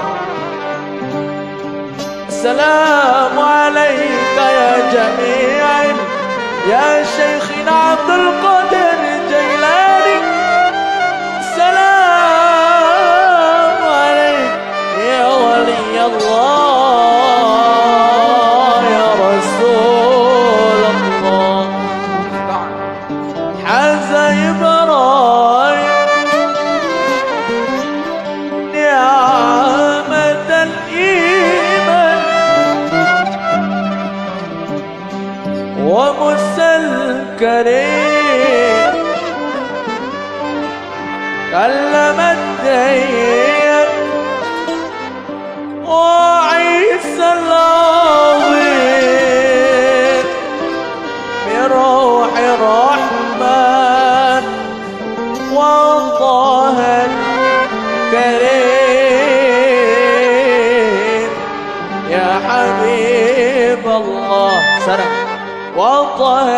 [2.28, 5.57] السلام عليك يا جميع
[6.68, 10.18] يا شيخنا عبد القادر الجيلاني
[12.58, 14.52] السلام عليك
[15.08, 16.67] يا ولي الله.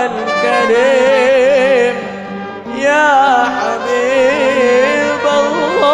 [0.07, 1.97] الكريم
[2.79, 5.91] يا حبيب الله.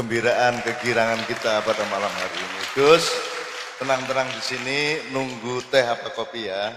[0.00, 2.60] kegembiraan, kegirangan kita pada malam hari ini.
[2.72, 3.04] Gus,
[3.76, 4.78] tenang-tenang di sini
[5.12, 6.72] nunggu teh apa kopi ya.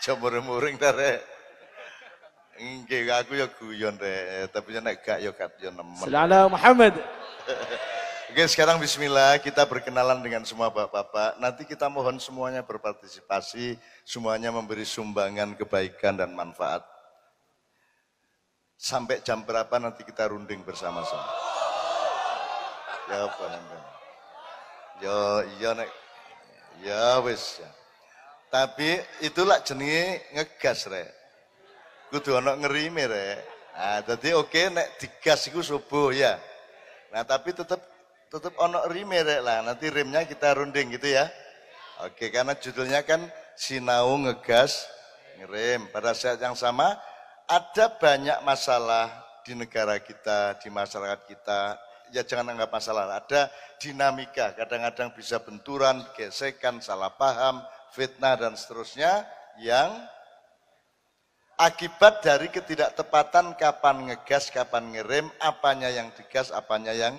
[0.00, 1.20] Coba remuring tare.
[2.56, 6.08] Enggak, aku ya guyon deh, tapi ya gak ya gak ya nemen.
[6.08, 7.04] Selalu Muhammad.
[8.32, 11.36] Oke, sekarang bismillah kita berkenalan dengan semua bapak-bapak.
[11.36, 13.76] Nanti kita mohon semuanya berpartisipasi,
[14.08, 16.95] semuanya memberi sumbangan kebaikan dan manfaat
[18.76, 21.28] Sampai jam berapa nanti kita runding bersama-sama.
[23.08, 23.76] Ya apa nanti?
[25.00, 25.20] Ya
[25.56, 25.90] iya nek.
[26.84, 27.70] Ya wis ya.
[28.52, 31.08] Tapi itulah jenenge ngegas rek.
[32.12, 33.40] Kudu ana ngerime rek.
[33.76, 36.40] Nah, jadi oke nek digas iku subuh ya.
[37.12, 37.80] Nah, tapi tetap
[38.28, 39.64] tetap ono rime rek lah.
[39.64, 41.28] Nanti rimnya kita runding gitu ya.
[42.04, 43.24] Oke, karena judulnya kan
[43.56, 44.84] sinau ngegas
[45.40, 45.88] ngerem.
[45.88, 46.96] Pada saat yang sama
[47.46, 49.10] ada banyak masalah
[49.46, 51.78] di negara kita, di masyarakat kita,
[52.10, 53.22] ya jangan anggap masalah.
[53.22, 57.62] Ada dinamika, kadang-kadang bisa benturan, gesekan, salah paham,
[57.94, 59.22] fitnah dan seterusnya
[59.62, 59.94] yang
[61.54, 67.14] akibat dari ketidaktepatan kapan ngegas, kapan ngerem, apanya yang digas, apanya yang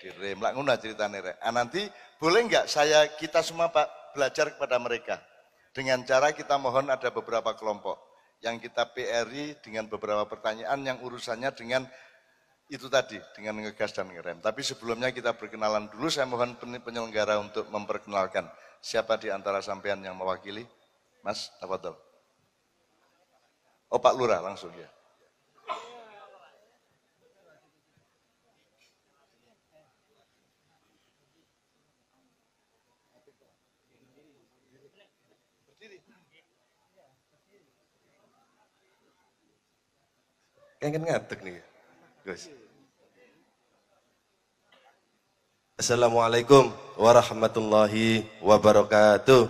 [0.00, 0.40] direm.
[0.40, 1.36] Lah ngono ceritane rek.
[1.44, 1.84] Ah, nanti
[2.16, 5.20] boleh enggak saya kita semua Pak belajar kepada mereka
[5.76, 8.07] dengan cara kita mohon ada beberapa kelompok
[8.38, 11.82] yang kita PRI dengan beberapa pertanyaan yang urusannya dengan
[12.68, 14.44] itu tadi dengan ngegas dan ngerem.
[14.44, 16.12] Tapi sebelumnya kita berkenalan dulu.
[16.12, 18.44] Saya mohon penyelenggara untuk memperkenalkan
[18.84, 20.68] siapa di antara sampean yang mewakili.
[21.24, 21.96] Mas, tafadhol.
[23.88, 24.86] Oh Pak Lurah langsung ya.
[35.88, 36.37] Kan
[40.78, 41.58] kan ngatek nih.
[42.22, 42.46] Gus.
[45.78, 49.46] Assalamualaikum warahmatullahi wabarakatuh.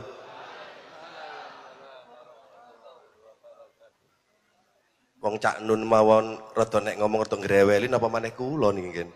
[5.19, 9.09] Wong cak nun mawon rada nek ngomong rada grewelin apa maneh kula niki nggih.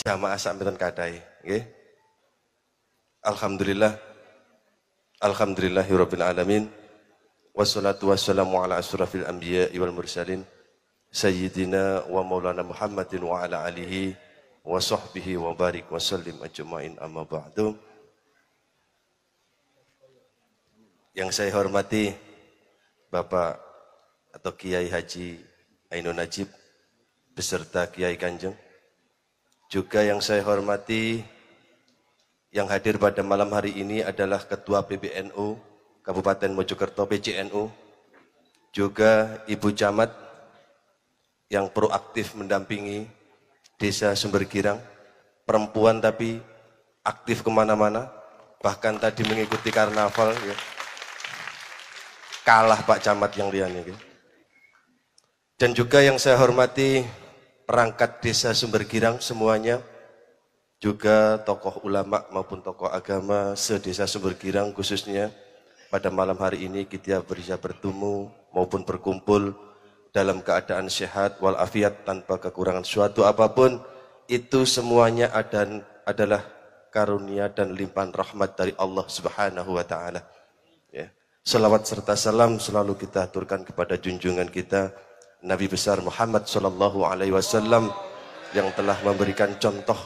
[0.00, 1.64] Jamaah sampeyan kadai, nggih.
[3.24, 3.92] Alhamdulillah.
[5.20, 6.64] Alhamdulillahirabbil alamin.
[7.52, 10.40] Wassalatu wassalamu ala asrafil anbiya'i wal mursalin.
[11.12, 14.16] Sayyidina wa maulana Muhammadin wa ala alihi
[14.64, 17.76] wa sahbihi wa barik wa sallim ajma'in amma ba'du.
[21.12, 22.16] Yang saya hormati
[23.12, 23.60] Bapak
[24.32, 25.36] atau Kiai Haji
[25.92, 26.48] Ainun Najib
[27.36, 28.56] beserta Kiai Kanjeng.
[29.68, 31.20] Juga yang saya hormati
[32.48, 35.60] yang hadir pada malam hari ini adalah Ketua PBNU
[36.02, 37.70] Kabupaten Mojokerto PCNU,
[38.74, 40.10] juga Ibu Camat
[41.52, 43.04] yang proaktif mendampingi
[43.76, 44.80] desa Sumber Girang,
[45.44, 46.40] perempuan tapi
[47.04, 48.08] aktif ke mana-mana,
[48.64, 50.56] bahkan tadi mengikuti karnaval, ya.
[52.48, 53.92] kalah Pak Camat yang lian ya.
[55.60, 57.04] Dan juga yang saya hormati
[57.68, 59.84] perangkat desa Sumber Girang semuanya,
[60.80, 65.28] juga tokoh ulama maupun tokoh agama sedesa Sumber Girang khususnya
[65.92, 69.71] pada malam hari ini kita bisa bertemu maupun berkumpul
[70.12, 73.80] dalam keadaan sehat walafiat tanpa kekurangan suatu apa pun
[74.28, 76.44] itu semuanya ada, adalah
[76.92, 80.20] karunia dan limpahan rahmat dari Allah Subhanahu wa taala.
[80.92, 81.08] Ya.
[81.40, 84.92] Salawat serta salam selalu kita aturkan kepada junjungan kita
[85.42, 87.90] Nabi besar Muhammad sallallahu alaihi wasallam
[88.52, 89.96] yang telah memberikan contoh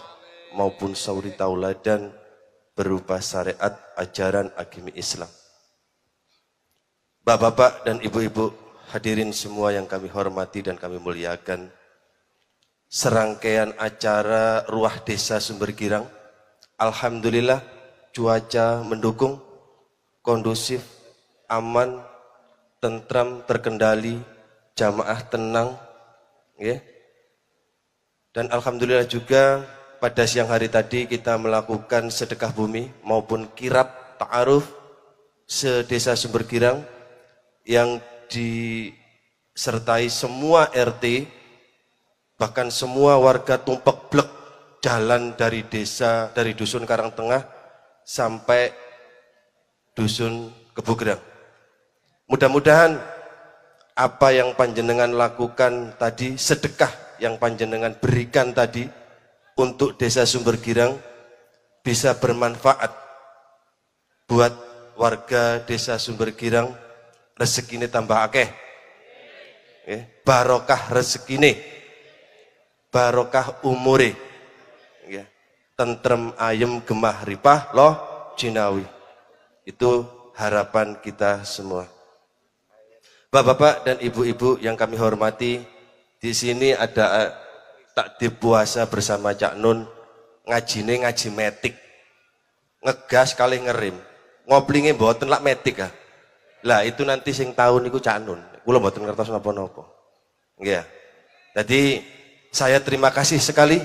[0.55, 2.15] maupun sauri tauladan
[2.73, 5.29] berupa syariat ajaran agama Islam.
[7.27, 11.75] Bapak-bapak dan ibu-ibu Hadirin semua yang kami hormati dan kami muliakan.
[12.87, 16.07] Serangkaian acara Ruah Desa Sumber Girang.
[16.79, 17.67] Alhamdulillah
[18.15, 19.43] cuaca mendukung,
[20.23, 20.87] kondusif,
[21.51, 21.99] aman,
[22.79, 24.23] tentram, terkendali,
[24.79, 25.75] jamaah tenang.
[26.63, 26.79] Ya.
[28.31, 29.67] Dan Alhamdulillah juga
[29.99, 34.71] pada siang hari tadi kita melakukan sedekah bumi maupun kirap ta'aruf
[35.43, 36.87] sedesa Sumber Girang
[37.67, 37.99] yang
[38.29, 41.27] disertai semua RT,
[42.37, 44.29] bahkan semua warga tumpak blek
[44.85, 47.43] jalan dari desa, dari dusun Karangtengah
[48.07, 48.71] sampai
[49.97, 51.19] dusun Kebugrang.
[52.29, 53.01] Mudah-mudahan
[53.97, 58.85] apa yang panjenengan lakukan tadi, sedekah yang panjenengan berikan tadi
[59.57, 61.01] untuk desa Sumber Girang
[61.81, 62.93] bisa bermanfaat
[64.29, 64.53] buat
[65.01, 66.77] warga desa Sumber Girang
[67.37, 68.49] rezeki ini tambah akeh.
[69.87, 70.91] Ya, barokah
[71.31, 71.53] ini,
[72.91, 74.19] barokah umure.
[75.07, 75.23] Ya,
[75.79, 77.95] tentrem ayem gemah ripah loh
[78.35, 78.83] cinawi.
[79.63, 81.87] Itu harapan kita semua.
[83.31, 85.63] Bapak-bapak dan ibu-ibu yang kami hormati,
[86.19, 87.31] di sini ada eh,
[87.95, 89.87] takdir puasa bersama Cak Nun,
[90.49, 91.75] ngajine ngaji metik.
[92.83, 93.99] Ngegas kali ngerim.
[94.47, 95.93] Ngoblinge mboten lak metik ah.
[96.67, 98.43] Lah itu nanti sing tahun niku canun.
[98.67, 99.87] Kula mboten ngertos napa-napa.
[100.59, 100.83] Nggih.
[101.55, 102.03] Jadi
[102.51, 103.79] saya terima kasih sekali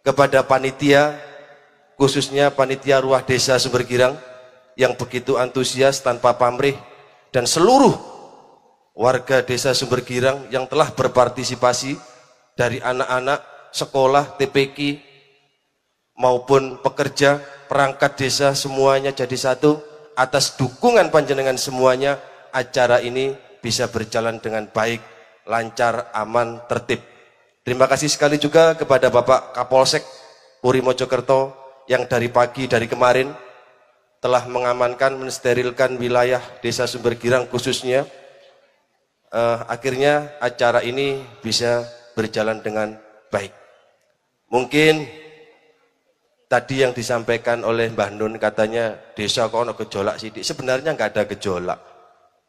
[0.00, 1.14] kepada panitia
[2.00, 4.16] khususnya panitia Ruah Desa Sumber Girang
[4.74, 6.74] yang begitu antusias tanpa pamrih
[7.30, 7.92] dan seluruh
[8.96, 12.00] warga Desa Sumber Girang yang telah berpartisipasi
[12.56, 14.98] dari anak-anak sekolah TPK
[16.16, 17.40] maupun pekerja
[17.70, 22.20] perangkat desa semuanya jadi satu atas dukungan panjenengan semuanya
[22.52, 23.32] acara ini
[23.62, 25.00] bisa berjalan dengan baik
[25.46, 27.00] lancar, aman, tertib.
[27.62, 30.02] Terima kasih sekali juga kepada Bapak Kapolsek
[30.58, 31.54] Puri Mojokerto
[31.86, 33.30] yang dari pagi dari kemarin
[34.22, 38.06] telah mengamankan, mensterilkan wilayah Desa Sumber Girang khususnya.
[39.32, 43.00] Uh, akhirnya acara ini bisa berjalan dengan
[43.32, 43.50] baik.
[44.52, 45.08] Mungkin
[46.52, 50.44] tadi yang disampaikan oleh Mbah Nun katanya desa ada gejolak sidik.
[50.44, 51.80] Sebenarnya nggak ada gejolak.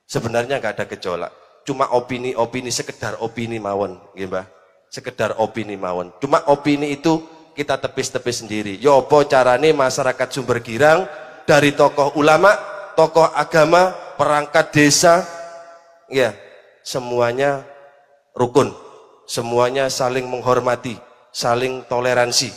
[0.03, 1.31] Sebenarnya nggak ada gejolak.
[1.63, 4.43] Cuma opini-opini sekedar opini mawon, gitu Mbah.
[4.91, 6.11] Sekedar opini mawon.
[6.19, 7.23] Cuma opini itu
[7.55, 8.75] kita tepis-tepis sendiri.
[8.83, 11.07] Ya apa carane masyarakat Sumber Girang
[11.47, 12.51] dari tokoh ulama,
[12.99, 15.23] tokoh agama, perangkat desa,
[16.11, 16.35] ya
[16.83, 17.63] semuanya
[18.35, 18.75] rukun,
[19.23, 20.99] semuanya saling menghormati,
[21.31, 22.51] saling toleransi.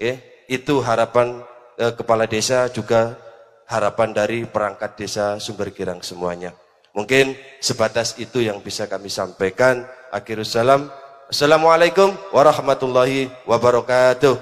[0.00, 0.16] Ya,
[0.46, 1.42] itu harapan
[1.78, 3.18] eh, kepala desa juga
[3.66, 6.54] harapan dari perangkat desa Sumber Girang semuanya.
[6.96, 9.84] Mungkin sebatas itu yang bisa kami sampaikan.
[10.08, 10.88] Akhirul salam.
[11.28, 14.38] Assalamualaikum warahmatullahi wabarakatuh.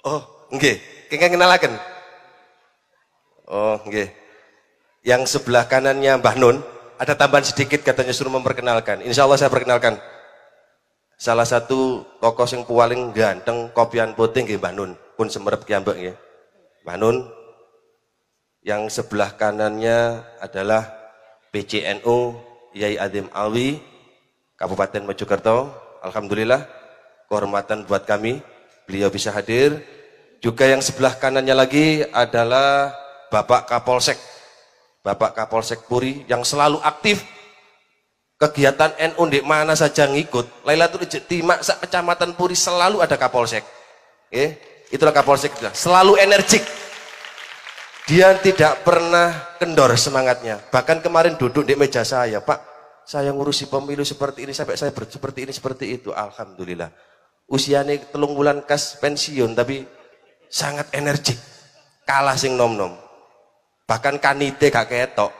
[0.00, 0.80] Oh, nggih.
[1.12, 1.76] Kenging kenalaken.
[3.46, 4.08] Oh, nggih.
[5.04, 6.64] Yang sebelah kanannya Mbah Nun,
[7.00, 9.00] ada tambahan sedikit katanya suruh memperkenalkan.
[9.00, 9.96] Insya Allah saya perkenalkan.
[11.16, 16.12] Salah satu tokoh yang paling ganteng kopian putih nggih Mbah Nun, pun semerep kiambek.
[16.84, 17.24] Mbah Nun
[18.60, 20.92] yang sebelah kanannya adalah
[21.56, 22.36] PCNU
[22.76, 23.80] Yai Adim Alwi
[24.60, 25.72] Kabupaten Mojokerto.
[26.04, 26.68] Alhamdulillah
[27.32, 28.44] kehormatan buat kami
[28.84, 29.80] beliau bisa hadir.
[30.40, 32.92] Juga yang sebelah kanannya lagi adalah
[33.28, 34.29] Bapak Kapolsek
[35.00, 37.24] Bapak Kapolsek Puri yang selalu aktif.
[38.40, 40.64] Kegiatan NU di mana saja ngikut.
[40.64, 43.64] Lailatul Ijtimai sak kecamatan Puri selalu ada Kapolsek.
[44.32, 44.56] Eh,
[44.92, 45.56] itulah Kapolsek.
[45.72, 46.64] Selalu energik.
[48.08, 50.60] Dia tidak pernah kendor semangatnya.
[50.72, 52.68] Bahkan kemarin duduk di meja saya Pak
[53.04, 56.12] saya ngurusi pemilu seperti ini sampai saya seperti ini seperti itu.
[56.12, 56.92] Alhamdulillah.
[57.48, 59.84] Usianya telung bulan kas pensiun tapi
[60.48, 61.36] sangat energik.
[62.08, 63.09] Kalah sing nom nom
[63.90, 65.34] Bahkan kanite gak ketok.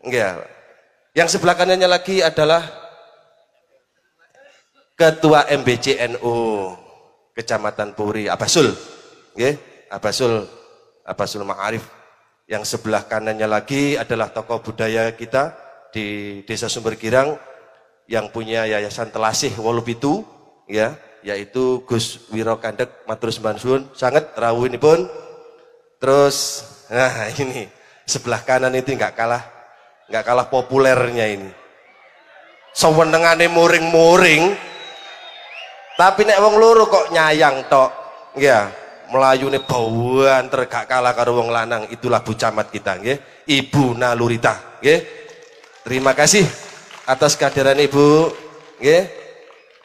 [0.00, 0.48] Enggak.
[1.12, 2.64] Yang sebelah kanannya lagi adalah
[4.96, 6.32] Ketua MBCNU
[7.36, 8.72] Kecamatan Puri, Abasul.
[9.36, 9.60] Nggih,
[9.92, 10.48] Abasul
[11.04, 11.84] Abasul Ma'arif.
[12.48, 15.52] Yang sebelah kanannya lagi adalah tokoh budaya kita
[15.92, 17.36] di Desa Sumber Girang
[18.08, 20.24] yang punya Yayasan Telasih Wolubitu
[20.68, 25.08] ya, yaitu Gus Wiro Kandek Matur Sembansun sangat rawuh ini pun
[25.96, 27.66] terus Nah ini.
[28.04, 29.42] Sebelah kanan itu nggak kalah
[30.12, 31.50] nggak kalah populernya ini.
[32.76, 34.52] Sewenengane muring-muring,
[35.96, 37.90] tapi nek wong loro kok nyayang tok,
[38.36, 38.68] ya
[39.08, 43.18] melayu nih bauan tergak kalah karo wong lanang itulah bu camat kita nggih.
[43.48, 45.00] Ibu Nalurita nggih.
[45.80, 46.44] Terima kasih
[47.08, 48.36] atas kehadiran Ibu
[48.84, 49.02] nggih.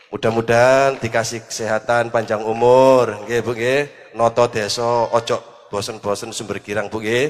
[0.10, 3.82] Mudah-mudahan dikasih kesehatan panjang umur nggih Bu nggih.
[4.18, 7.30] Noto deso ojo bosen-bosen sumber girang bu ya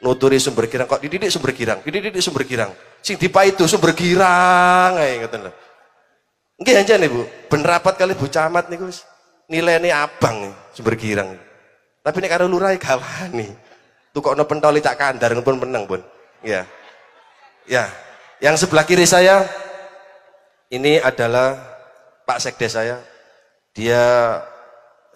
[0.00, 2.70] nuturi sumber girang kok dididik sumber girang dididik sumber girang
[3.02, 5.52] sing itu sumber girang ae ngoten lho.
[6.58, 9.06] Nggih anjen Bu ben rapat kali Bu Camat niku wis
[9.50, 11.34] nilainya abang sumber girang
[12.02, 13.50] tapi nek karo lurah gawani.
[14.08, 16.00] Tukokno pentoli tak kandar pun meneng pun
[16.40, 16.64] ya
[17.68, 17.86] ya
[18.40, 19.44] yang sebelah kiri saya
[20.72, 21.58] ini adalah
[22.28, 23.00] Pak Sekdes saya.
[23.72, 24.36] Dia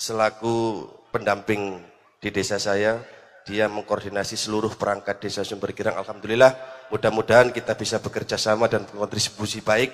[0.00, 1.82] selaku pendamping
[2.22, 3.02] di desa saya.
[3.42, 5.98] Dia mengkoordinasi seluruh perangkat desa Sumber Girang.
[5.98, 6.54] Alhamdulillah,
[6.94, 9.90] mudah-mudahan kita bisa bekerja sama dan berkontribusi baik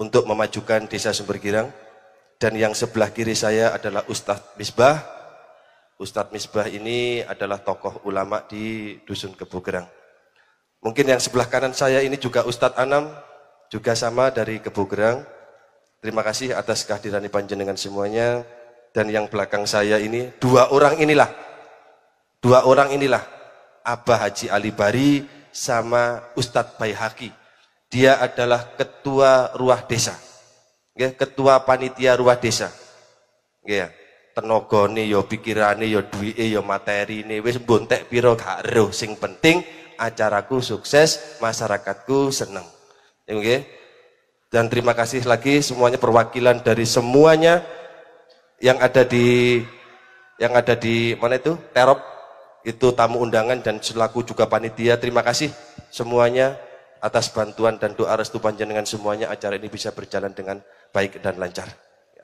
[0.00, 1.68] untuk memajukan desa Sumber Girang.
[2.40, 5.04] Dan yang sebelah kiri saya adalah Ustadz Misbah.
[6.00, 9.86] Ustadz Misbah ini adalah tokoh ulama di Dusun Kebugerang.
[10.80, 13.12] Mungkin yang sebelah kanan saya ini juga Ustadz Anam,
[13.68, 15.22] juga sama dari Kebugerang.
[16.00, 18.42] Terima kasih atas kehadiran panjenengan semuanya
[18.94, 21.28] dan yang belakang saya ini dua orang inilah.
[22.38, 23.20] Dua orang inilah.
[23.84, 27.28] Abah Haji Ali Bari sama Ustadz Bayhaki
[27.94, 30.18] dia adalah ketua ruah desa.
[30.98, 32.74] Ya, ketua panitia ruah desa.
[33.62, 33.94] Ya.
[34.34, 38.90] Tenogone yo pikirane yo duwike materi ini wis bontek piro gak roh.
[38.90, 39.62] Sing penting
[39.94, 42.66] acaraku sukses masyarakatku seneng.
[43.30, 43.62] Ya,
[44.50, 47.62] dan terima kasih lagi semuanya perwakilan dari semuanya
[48.64, 49.60] yang ada di
[50.40, 51.52] yang ada di mana itu?
[51.76, 52.00] Terop.
[52.64, 54.96] Itu tamu undangan dan selaku juga panitia.
[54.96, 55.52] Terima kasih
[55.92, 56.56] semuanya
[56.96, 59.28] atas bantuan dan doa restu panjenengan semuanya.
[59.28, 61.68] Acara ini bisa berjalan dengan baik dan lancar.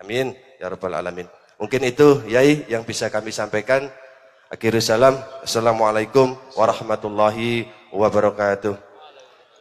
[0.01, 0.33] Amin.
[0.57, 1.29] Ya rabbal alamin.
[1.61, 3.93] Mungkin itu yai yang bisa kami sampaikan.
[4.49, 5.21] Akhirul salam.
[5.45, 8.75] Assalamualaikum warahmatullahi wabarakatuh.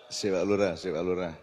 [0.09, 1.35] Pak Lurah, Pak Lurah.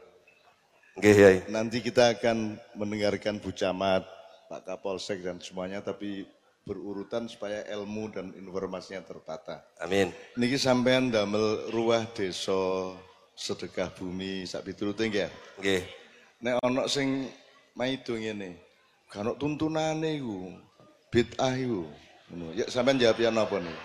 [1.04, 1.44] Yai.
[1.52, 4.15] Nanti kita akan mendengarkan Bu Camat,
[4.46, 6.26] Pak Kapolsek dan semuanya, tapi
[6.66, 9.62] berurutan supaya ilmu dan informasinya tertata.
[9.78, 10.10] Amin.
[10.34, 12.90] Niki sampean damel ruah desa
[13.38, 15.30] sedekah bumi sak piturute nggih.
[15.62, 15.82] Nggih.
[16.42, 17.30] Nek ana sing
[17.78, 18.58] maido ngene,
[19.12, 20.58] kan tuntunane iku
[21.14, 21.86] bid'ah iku.
[22.34, 22.50] Ngono.
[22.58, 23.82] Ya sampean jawab ya napa niku?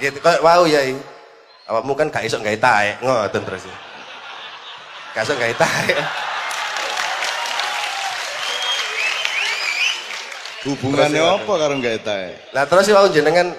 [0.00, 0.96] Nggih, kok wau Yai.
[1.62, 3.68] Awakmu kan gak iso gawe taek, ngoten terus.
[5.14, 6.21] Gak iso gawe taek.
[10.62, 12.30] Hubungannya Terus ya, apa karo gawe tae?
[12.54, 13.50] Lah terus wau jenengan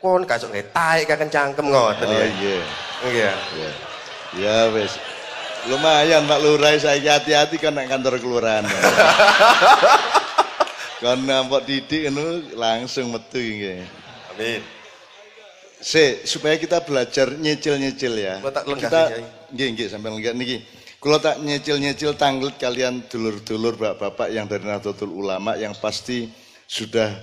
[0.00, 2.24] kon gak iso gawe taek kaken cangkem ngoten Oh ya.
[2.24, 2.58] iya.
[3.04, 3.20] Nggih.
[3.20, 3.70] Ya,
[4.38, 4.96] ya wes.
[5.68, 8.64] Lumayan Pak Lurah saya hati-hati kan nek kantor kelurahan.
[11.02, 12.26] kan nampak didik itu
[12.56, 13.84] langsung metu nggih.
[14.32, 14.62] Amin.
[15.78, 18.42] Se, supaya kita belajar nyicil-nyicil ya.
[18.42, 19.22] Kita, sih,
[19.54, 20.58] nggih nggih sampai lenggah niki.
[20.98, 26.26] Kalau tak nyicil-nyicil tanglet kalian dulur-dulur bapak-bapak yang dari Nahdlatul Ulama yang pasti
[26.66, 27.14] sudah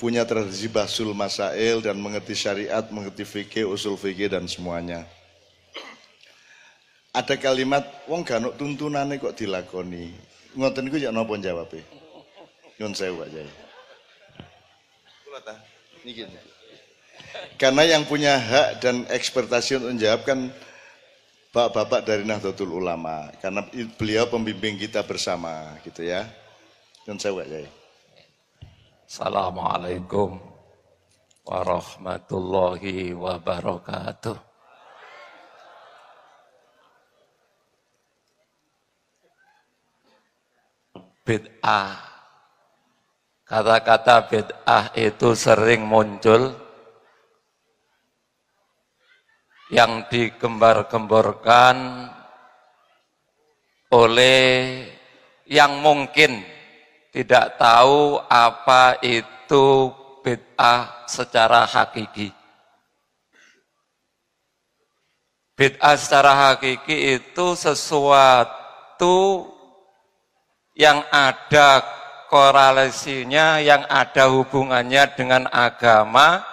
[0.00, 5.04] punya tradisi basul masail dan mengerti syariat, mengerti fikih, usul fikih dan semuanya.
[7.12, 10.16] Ada kalimat wong ono tuntunane kok dilakoni.
[10.56, 11.84] Ngoten niku ya napa jawabe?
[12.80, 13.50] Nyun sewu Pak Jai.
[15.28, 15.54] Kula ta.
[16.08, 16.24] Niki.
[17.60, 20.48] Karena yang punya hak dan ekspertasi untuk menjawab kan
[21.50, 23.26] bapak-bapak dari Nahdlatul Ulama.
[23.42, 23.66] Karena
[23.98, 26.26] beliau pembimbing kita bersama gitu ya.
[27.10, 27.66] Sewu Pak Jai.
[29.10, 30.38] Assalamualaikum
[31.42, 34.38] warahmatullahi wabarakatuh.
[41.26, 41.98] Bid'ah.
[43.50, 46.54] Kata-kata bid'ah itu sering muncul
[49.70, 52.10] yang digembar-gemborkan
[53.90, 54.86] oleh
[55.46, 56.42] yang mungkin
[57.10, 59.90] tidak tahu apa itu
[60.22, 62.30] bid'ah secara hakiki.
[65.58, 69.50] Bid'ah secara hakiki itu sesuatu
[70.78, 71.82] yang ada
[72.30, 76.46] korelasinya, yang ada hubungannya dengan agama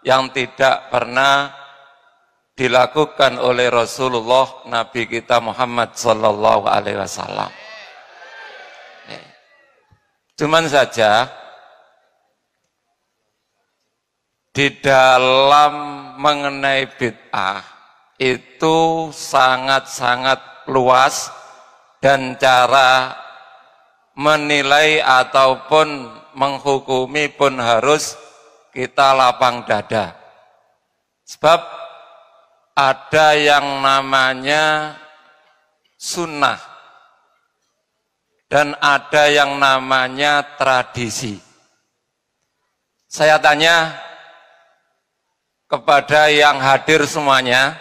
[0.00, 1.59] yang tidak pernah
[2.60, 7.48] dilakukan oleh Rasulullah Nabi kita Muhammad Sallallahu Alaihi Wasallam.
[10.36, 11.24] Cuman saja
[14.52, 15.72] di dalam
[16.20, 17.64] mengenai bid'ah
[18.20, 21.32] itu sangat-sangat luas
[22.04, 23.16] dan cara
[24.20, 28.20] menilai ataupun menghukumi pun harus
[28.76, 30.12] kita lapang dada.
[31.24, 31.88] Sebab
[32.80, 34.96] ada yang namanya
[36.00, 36.56] sunnah
[38.48, 41.36] dan ada yang namanya tradisi.
[43.04, 44.00] Saya tanya
[45.68, 47.76] kepada yang hadir semuanya,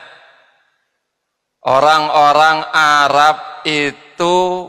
[1.63, 4.67] orang-orang Arab itu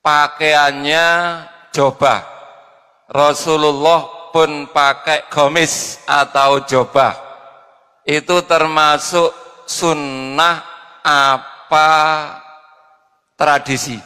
[0.00, 1.06] pakaiannya
[1.76, 2.24] jobah.
[3.10, 7.29] Rasulullah pun pakai gomis atau jobah.
[8.04, 9.30] Itu termasuk
[9.68, 10.64] sunnah
[11.04, 11.88] apa
[13.36, 13.96] tradisi?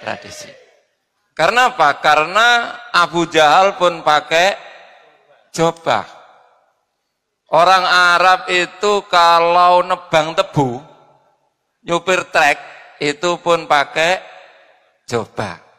[0.00, 0.50] Tradisi.
[1.36, 1.96] Karena apa?
[2.04, 2.48] Karena
[2.92, 4.56] Abu Jahal pun pakai
[5.54, 6.04] jobah.
[7.50, 10.78] Orang Arab itu kalau nebang tebu,
[11.82, 12.60] nyupir trek,
[13.00, 14.22] itu pun pakai
[15.08, 15.69] jobah.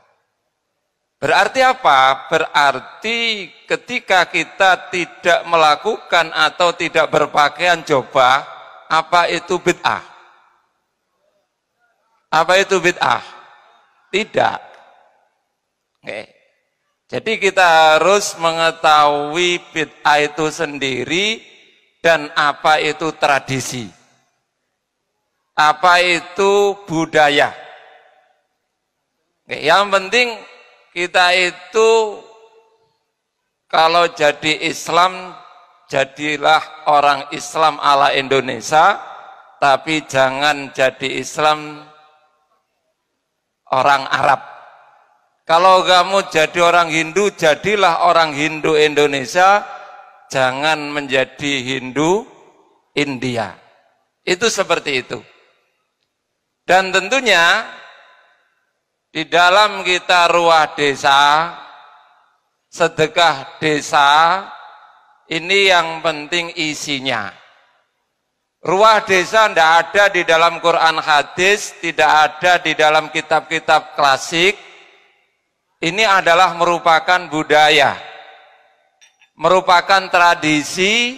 [1.22, 2.26] Berarti apa?
[2.34, 8.42] Berarti ketika kita tidak melakukan atau tidak berpakaian jobah,
[8.90, 10.02] apa itu bid'ah?
[12.34, 13.22] Apa itu bid'ah?
[14.10, 14.60] Tidak.
[16.02, 16.22] Oke.
[17.06, 21.38] Jadi kita harus mengetahui bid'ah itu sendiri
[22.02, 23.86] dan apa itu tradisi.
[25.54, 27.54] Apa itu budaya.
[29.46, 30.50] Oke, yang penting
[30.92, 32.20] kita itu
[33.72, 35.32] kalau jadi Islam
[35.88, 39.00] jadilah orang Islam ala Indonesia
[39.60, 41.88] tapi jangan jadi Islam
[43.72, 44.42] orang Arab.
[45.48, 49.64] Kalau kamu jadi orang Hindu, jadilah orang Hindu Indonesia,
[50.32, 52.24] jangan menjadi Hindu
[52.96, 53.56] India.
[54.24, 55.20] Itu seperti itu.
[56.64, 57.68] Dan tentunya
[59.12, 61.52] di dalam kita ruah desa,
[62.72, 64.40] sedekah desa
[65.28, 67.28] ini yang penting isinya.
[68.64, 74.56] Ruah desa tidak ada di dalam Quran hadis, tidak ada di dalam kitab-kitab klasik.
[75.82, 77.98] Ini adalah merupakan budaya,
[79.34, 81.18] merupakan tradisi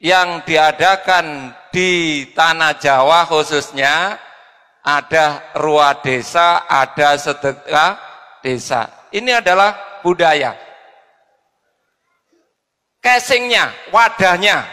[0.00, 4.16] yang diadakan di tanah Jawa khususnya
[4.84, 7.96] ada ruah desa, ada sedekah
[8.44, 9.08] desa.
[9.08, 10.52] Ini adalah budaya.
[13.00, 14.64] Casingnya, wadahnya,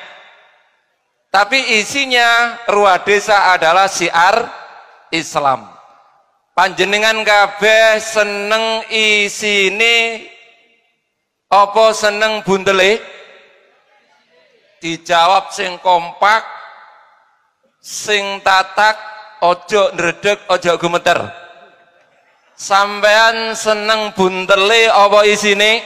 [1.31, 4.51] tapi isinya ruah desa adalah siar
[5.15, 5.63] Islam.
[6.51, 10.27] Panjenengan kabeh seneng isine
[11.47, 12.99] apa seneng bundele?
[14.83, 16.43] Dijawab sing kompak,
[17.79, 18.99] sing tatak,
[19.41, 21.19] ojo nredeg, ojo gemeter.
[22.55, 25.81] Sampean seneng buntele apa isine?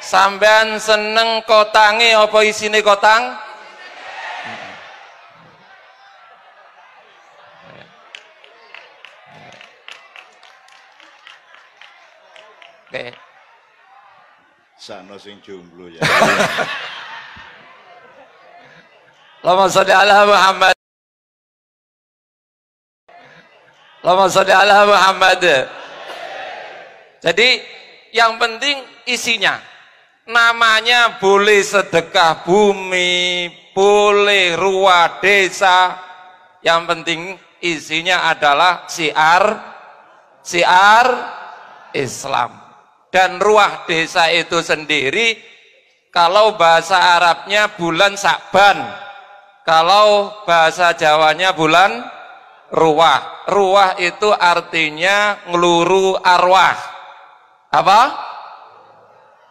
[0.00, 3.36] Sampean seneng kotange apa isine kotang?
[12.92, 13.16] Oke.
[14.76, 16.00] Sano sing jomblo ya.
[19.42, 20.81] Allahumma sholli ala Muhammad.
[24.02, 25.42] Allahumma sholli ala Muhammad.
[27.22, 27.48] Jadi
[28.10, 29.62] yang penting isinya.
[30.22, 35.98] Namanya boleh sedekah bumi, boleh ruah desa.
[36.66, 37.20] Yang penting
[37.62, 39.72] isinya adalah siar
[40.42, 41.06] siar
[41.94, 42.58] Islam
[43.14, 45.38] dan ruah desa itu sendiri
[46.10, 48.82] kalau bahasa Arabnya bulan Sakban
[49.62, 52.02] kalau bahasa Jawanya bulan
[52.72, 53.46] ruah.
[53.46, 56.76] Ruah itu artinya ngeluru arwah.
[57.68, 58.00] Apa?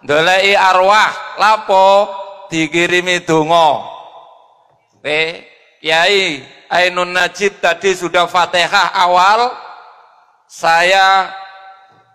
[0.02, 1.38] dolei arwah.
[1.38, 1.88] Lapo?
[2.52, 3.80] Dikirimi dungo
[5.00, 5.48] oke
[5.80, 9.52] Yai Ainun Najib tadi sudah fatihah awal.
[10.48, 11.28] Saya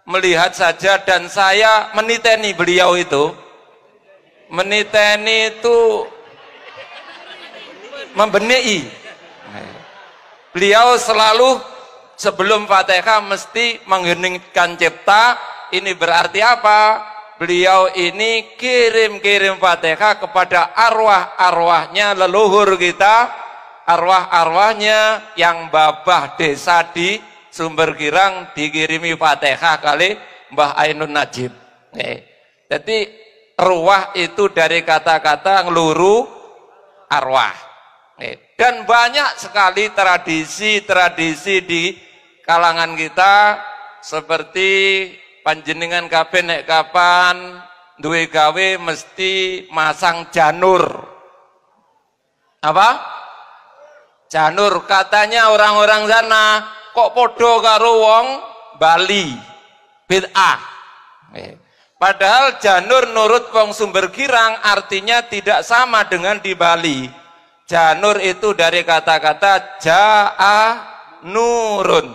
[0.08, 3.36] melihat saja dan saya meniteni beliau itu.
[4.48, 6.08] Meniteni itu
[8.16, 8.88] membenih
[10.56, 11.60] beliau selalu
[12.16, 15.36] sebelum fatihah mesti mengheningkan cipta
[15.76, 17.04] ini berarti apa
[17.36, 23.28] beliau ini kirim-kirim fatihah kepada arwah-arwahnya leluhur kita
[23.84, 27.20] arwah-arwahnya yang babah desa di
[27.52, 30.18] sumber kirang dikirimi Fatihah kali
[30.52, 31.54] Mbah Ainun Najib.
[31.94, 32.26] Nih.
[32.66, 33.08] Jadi
[33.56, 36.26] ruah itu dari kata-kata ngeluru
[37.08, 37.65] arwah.
[38.16, 38.36] Nih.
[38.56, 41.92] Dan banyak sekali tradisi-tradisi di
[42.40, 43.60] kalangan kita
[44.00, 44.70] seperti
[45.44, 47.60] panjenengan kabeh nek kapan
[48.00, 50.88] duwe gawe mesti masang janur.
[52.64, 52.88] Apa?
[54.32, 58.26] Janur katanya orang-orang sana kok podo karo wong
[58.80, 59.36] Bali
[60.08, 60.58] bid'ah
[62.00, 67.06] padahal janur nurut wong sumber girang artinya tidak sama dengan di Bali
[67.66, 70.60] janur itu dari kata-kata ja'a
[71.26, 72.08] nurun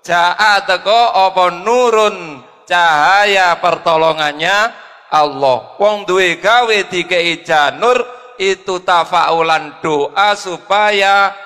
[0.00, 4.70] ja'a teko apa nurun cahaya pertolongannya
[5.12, 8.00] Allah wong duwe gawe dikei janur
[8.40, 11.36] itu tafaulan doa supaya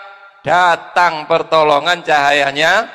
[0.47, 2.87] datang pertolongan cahayanya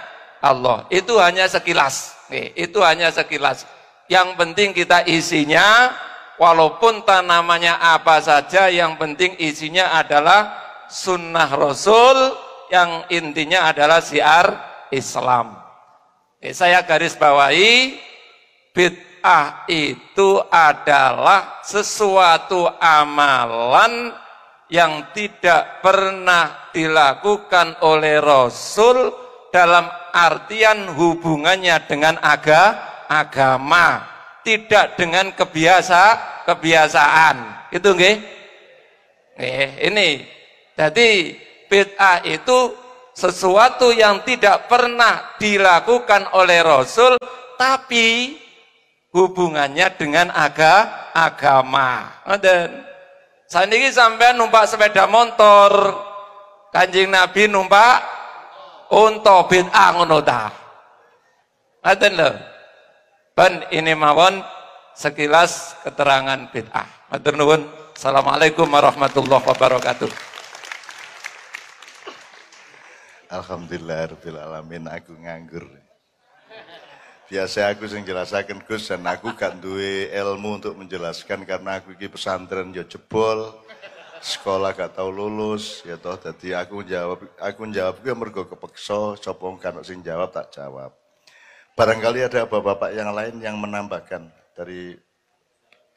[0.42, 0.90] Allah.
[0.90, 2.18] Itu hanya sekilas.
[2.32, 3.68] Nih, itu hanya sekilas.
[4.10, 5.94] Yang penting kita isinya,
[6.42, 10.58] walaupun tanamannya apa saja, yang penting isinya adalah
[10.90, 12.34] sunnah Rasul,
[12.74, 14.50] yang intinya adalah siar
[14.90, 15.54] Islam.
[16.42, 18.02] Nih, saya garis bawahi,
[18.74, 24.10] bid'ah itu adalah sesuatu amalan
[24.74, 29.14] yang tidak pernah dilakukan oleh Rasul
[29.54, 29.86] dalam
[30.16, 32.80] artian hubungannya dengan aga,
[33.12, 34.08] agama,
[34.42, 37.70] tidak dengan kebiasa kebiasaan.
[37.74, 38.16] Itu nggih?
[39.38, 40.26] Eh, ini.
[40.76, 41.38] Jadi
[41.68, 42.74] bid'ah itu
[43.12, 47.20] sesuatu yang tidak pernah dilakukan oleh Rasul
[47.60, 48.40] tapi
[49.12, 52.24] hubungannya dengan aga, agama.
[52.40, 52.88] Dan
[53.52, 55.72] Saniki sampai numpak sepeda motor.
[56.72, 58.00] Kanjeng Nabi numpak
[58.88, 60.48] unta bid'ah ngono ta.
[61.84, 62.32] Ngaten lho.
[63.74, 64.40] Ini mawon
[65.02, 66.86] sekilas keterangan bid'ah.
[67.10, 67.66] Matur nuwun.
[67.98, 70.10] Assalamualaikum warahmatullahi wabarakatuh.
[73.34, 75.66] Alhamdulillah rabbil alamin aku nganggur.
[77.32, 82.12] biasa aku sing jelasaken Gus dan aku gak duwe ilmu untuk menjelaskan karena aku iki
[82.12, 83.56] pesantren yo jebol
[84.20, 89.48] sekolah gak tahu lulus ya toh jadi aku jawab aku jawab gue mergo kepeksa sapa
[89.64, 90.92] kan sing jawab tak jawab
[91.80, 94.28] barangkali ada bapak-bapak yang lain yang menambahkan
[94.62, 94.94] dari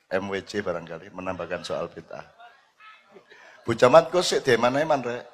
[0.08, 2.24] MWC barangkali menambahkan soal bid'ah
[3.68, 5.24] Bu Camat kok sik di mana eman rek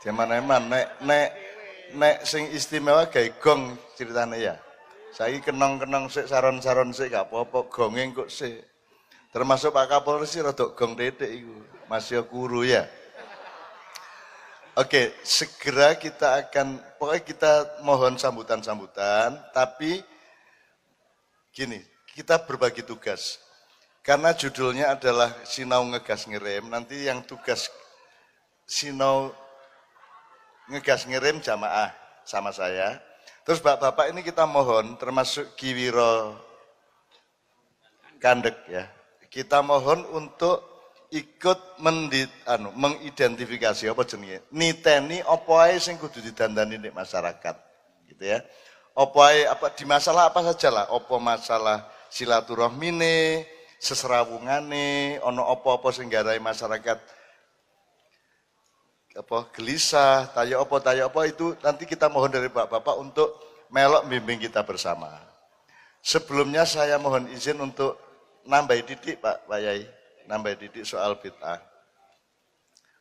[0.00, 1.28] di mana eman nek nek
[1.96, 4.56] nek sing istimewa gawe gong ceritane ya.
[5.08, 8.60] Saiki kenong-kenong sik saron-saron sik gak apa-apa, gonge kok sik.
[9.32, 11.56] Termasuk Pak Kapolri sih rada gong dedek iku.
[11.88, 12.84] Masih kuru ya.
[14.78, 19.98] Oke, segera kita akan pokoknya kita mohon sambutan-sambutan, tapi
[21.58, 21.82] gini,
[22.14, 23.42] kita berbagi tugas.
[24.06, 27.66] Karena judulnya adalah Sinau ngegas ngerem, nanti yang tugas
[28.62, 29.34] Sinau
[30.70, 31.90] ngegas ngirim jamaah
[32.22, 33.02] sama saya.
[33.42, 36.38] Terus bapak-bapak ini kita mohon termasuk Kiwiro
[38.22, 38.86] Kandek ya.
[39.28, 40.62] Kita mohon untuk
[41.08, 47.56] ikut mendit, anu, mengidentifikasi apa jenenge niteni apa ae sing kudu didandani di masyarakat
[48.12, 48.44] gitu ya
[48.98, 53.46] apa apa di masalah apa saja lah apa masalah silaturahmine
[53.78, 56.98] seserawungane ono apa-apa sing garai masyarakat
[59.18, 63.34] apa gelisah, tanya apa, tanya apa itu nanti kita mohon dari Bapak-bapak untuk
[63.66, 65.10] melok bimbing kita bersama.
[65.98, 67.98] Sebelumnya saya mohon izin untuk
[68.46, 69.82] nambah didik Pak Pak Yai,
[70.30, 71.58] nambah didik soal bid'ah.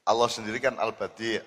[0.09, 1.37] Allah sendiri kan al-badi.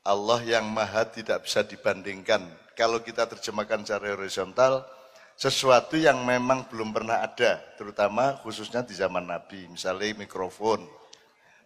[0.00, 2.40] Allah yang maha tidak bisa dibandingkan.
[2.80, 4.88] Kalau kita terjemahkan secara horizontal,
[5.36, 10.88] sesuatu yang memang belum pernah ada, terutama khususnya di zaman Nabi, misalnya mikrofon,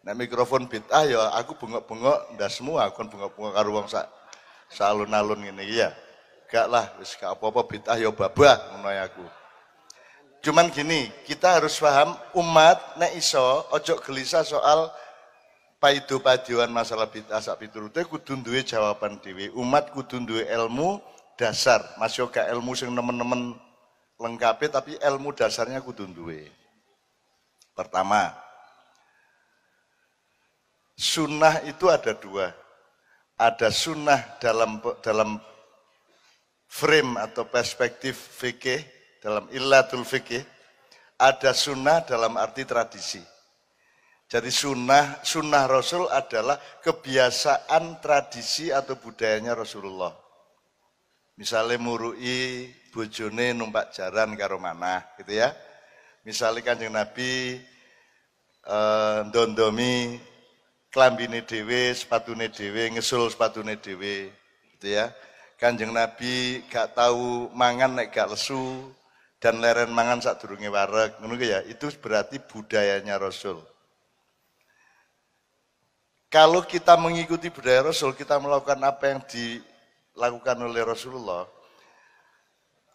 [0.04, 4.04] Nah mikrofon bid'ah ya aku bengok-bengok ndak semua aku kan bengok-bengok karo wong sak
[4.68, 5.96] salun-alun ngene ya.
[6.52, 9.24] Gak lah wis gak apa-apa bid'ah ya babah ngono ya aku.
[10.44, 14.92] Cuman gini, kita harus paham umat nek iso ojo gelisah soal
[15.84, 19.52] paido padioan masalah bid'ah sak piturute kudu duwe jawaban dhewe.
[19.52, 20.96] Umat kudu duwe ilmu
[21.36, 21.84] dasar.
[22.00, 23.52] Mas yo ilmu sing nemen-nemen
[24.16, 26.48] lengkapi tapi ilmu dasarnya kudu duwe.
[27.76, 28.32] Pertama,
[30.94, 32.54] Sunnah itu ada dua.
[33.34, 35.42] Ada sunnah dalam dalam
[36.70, 38.78] frame atau perspektif fikih,
[39.18, 40.46] dalam illatul fikih.
[41.18, 43.33] Ada sunnah dalam arti tradisi.
[44.24, 50.10] Jadi sunnah, sunnah Rasul adalah kebiasaan tradisi atau budayanya Rasulullah.
[51.36, 55.52] Misalnya murui bojone numpak jaran karo mana gitu ya.
[56.24, 57.60] Misalnya kanjeng Nabi
[58.64, 60.16] eh, dondomi
[60.94, 64.30] klambine dhewe, sepatune dhewe, ngesul sepatune dhewe,
[64.78, 65.10] gitu ya.
[65.58, 68.94] Kanjeng Nabi gak tahu mangan nek gak lesu
[69.42, 71.66] dan leren mangan saat durunge wareg, ngono ya.
[71.66, 73.73] Itu berarti budayanya Rasul.
[76.34, 81.46] Kalau kita mengikuti budaya Rasul, kita melakukan apa yang dilakukan oleh Rasulullah.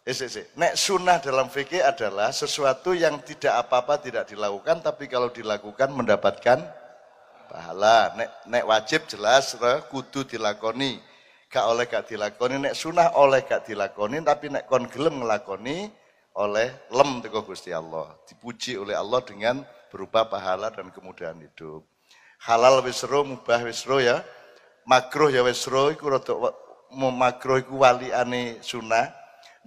[0.04, 0.12] Eh,
[0.60, 6.68] Nek sunnah dalam fikih adalah sesuatu yang tidak apa-apa tidak dilakukan, tapi kalau dilakukan mendapatkan
[7.48, 8.12] pahala.
[8.20, 11.00] Nek nek wajib jelas re, kudu dilakoni.
[11.48, 12.60] Gak oleh gak dilakoni.
[12.60, 15.88] Nek sunah oleh gak dilakoni tapi nek kon gelem ngelakoni
[16.36, 18.20] oleh lem teko Gusti Allah.
[18.28, 21.88] Dipuji oleh Allah dengan berupa pahala dan kemudahan hidup
[22.46, 24.24] halal wis ro mubah wis ro ya.
[24.88, 26.34] Makruh ya wis ro iku rada
[26.96, 29.20] makruh iku waliane sunah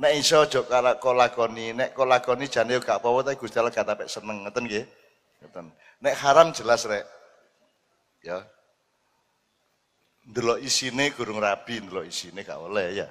[0.03, 0.65] nek iso aja
[0.99, 4.65] kok lakoni nek kok lakoni jane gak apa-apa tapi Gusti Allah gak tapek seneng ngeten
[4.67, 4.85] nggih?
[5.45, 5.67] Ngeten
[6.03, 7.05] nek haram jelas rek.
[8.25, 8.43] Ya.
[10.27, 13.09] Ndelok isine gurung rabi ndelok isine gak oleh ya.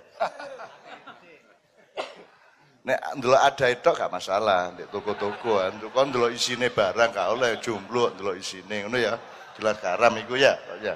[2.81, 8.11] Nek ndelok ada itu gak masalah di toko-toko kan ndelok isine barang gak oleh jomblo
[8.11, 9.15] ndelok isine ngono ya
[9.57, 10.95] jelas haram iku ya ya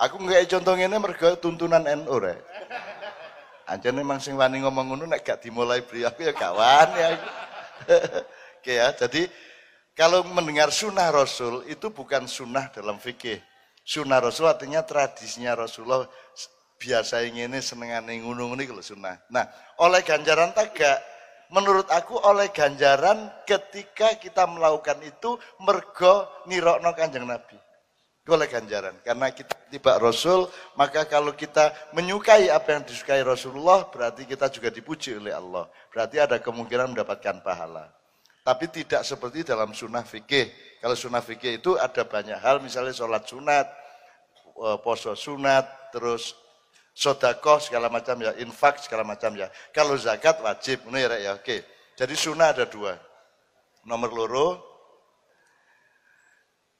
[0.00, 2.40] aku nggak contoh ini mereka tuntunan NU rek
[3.64, 7.08] aja memang sing wani ngomong ngono nek gak dimulai beri aku ya kawan ya
[8.60, 9.24] oke ya jadi
[9.94, 13.38] kalau mendengar sunnah Rasul itu bukan sunnah dalam fikih.
[13.86, 16.10] Sunnah Rasul artinya tradisinya Rasulullah
[16.82, 19.22] biasa ini senengane ngunung ini kalau sunnah.
[19.30, 19.46] Nah,
[19.78, 20.98] oleh ganjaran tagak,
[21.54, 27.54] menurut aku oleh ganjaran ketika kita melakukan itu mergo nirokno kanjeng Nabi.
[28.26, 28.98] Oleh ganjaran.
[29.04, 34.72] Karena kita tiba Rasul, maka kalau kita menyukai apa yang disukai Rasulullah, berarti kita juga
[34.72, 35.68] dipuji oleh Allah.
[35.92, 37.92] Berarti ada kemungkinan mendapatkan pahala.
[38.40, 40.48] Tapi tidak seperti dalam sunnah fikih.
[40.80, 43.68] Kalau sunnah fikih itu ada banyak hal, misalnya sholat sunat,
[44.56, 46.32] e, poso sunat, terus
[46.94, 49.50] Sodakoh segala macam ya, infak segala macam ya.
[49.74, 51.32] Kalau zakat wajib, ini ya, ya.
[51.34, 51.66] Oke.
[51.98, 52.94] Jadi sunnah ada dua.
[53.84, 54.48] Nomor loro,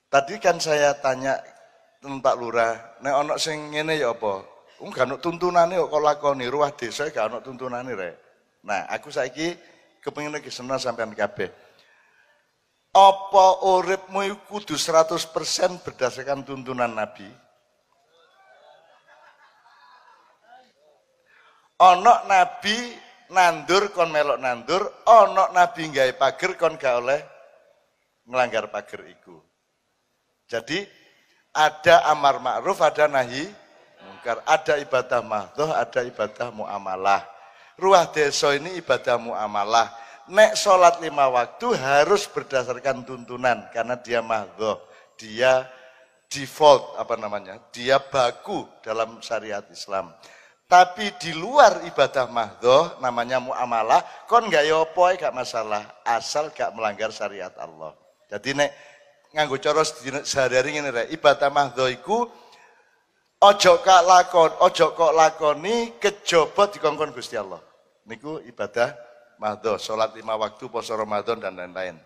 [0.09, 1.37] tadi kan saya tanya
[2.01, 4.45] Pak Lurah, nek ono sing ngene ya apa?
[4.81, 8.15] Wong gak ono tuntunane kok lakoni ruah desa gak ono tuntunane rek.
[8.65, 9.57] Nah, aku saiki
[10.05, 11.49] kepengin iki seneng sampean kabeh.
[12.95, 17.27] Apa uripmu iku kudu 100% berdasarkan tuntunan Nabi?
[21.75, 22.95] Ana nabi
[23.35, 27.21] nandur kon melok nandur, ana nabi nggawe pager kon gak oleh
[28.31, 29.43] ngelanggar pager iku.
[30.47, 30.87] Jadi
[31.55, 33.47] ada amar ma'ruf, ada nahi
[34.07, 37.23] mungkar, ada ibadah mahdoh, ada ibadah muamalah.
[37.75, 39.91] Ruah desa ini ibadah muamalah.
[40.31, 44.81] Nek sholat lima waktu harus berdasarkan tuntunan karena dia mahdoh,
[45.21, 45.69] dia
[46.33, 50.17] default apa namanya, dia baku dalam syariat Islam.
[50.65, 57.13] Tapi di luar ibadah mahdoh, namanya muamalah, kon gak yopo gak masalah, asal gak melanggar
[57.13, 57.93] syariat Allah.
[58.33, 58.71] Jadi nek
[59.37, 59.85] nganggo cara
[60.25, 62.25] sehari-hari ngene rek, ibadah mahdoh iku
[63.45, 67.61] ojo kak lakon, ojo kok lakoni kejaba dikongkon Gusti Allah.
[68.09, 68.97] Niku ibadah
[69.37, 72.01] mahdoh, salat lima waktu, poso Ramadan dan lain-lain.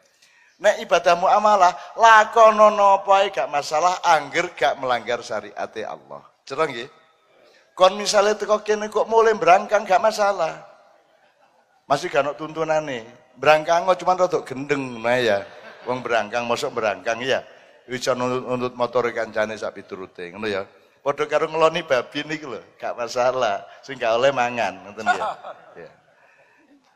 [0.59, 6.27] Nek ibadah muamalah, lakonono apa gak masalah, angger gak melanggar syariat Allah.
[6.43, 6.98] Cerong nggih?
[7.79, 10.67] Kon misalnya teko kene kok mulai berangkang gak masalah.
[11.87, 13.07] Masih gak tuntunan nih.
[13.39, 15.47] Berangkang kok cuma rotok gendeng nah ya.
[15.87, 17.39] Wong berangkang masuk berangkang ya.
[17.87, 20.67] Bisa nuntut, motor kancane sak piturute ngono ya.
[21.07, 23.63] Padha karo ngeloni babi niku lho, gak masalah.
[23.87, 25.25] Sing gak oleh mangan, ngoten ya.
[25.79, 25.91] Ya.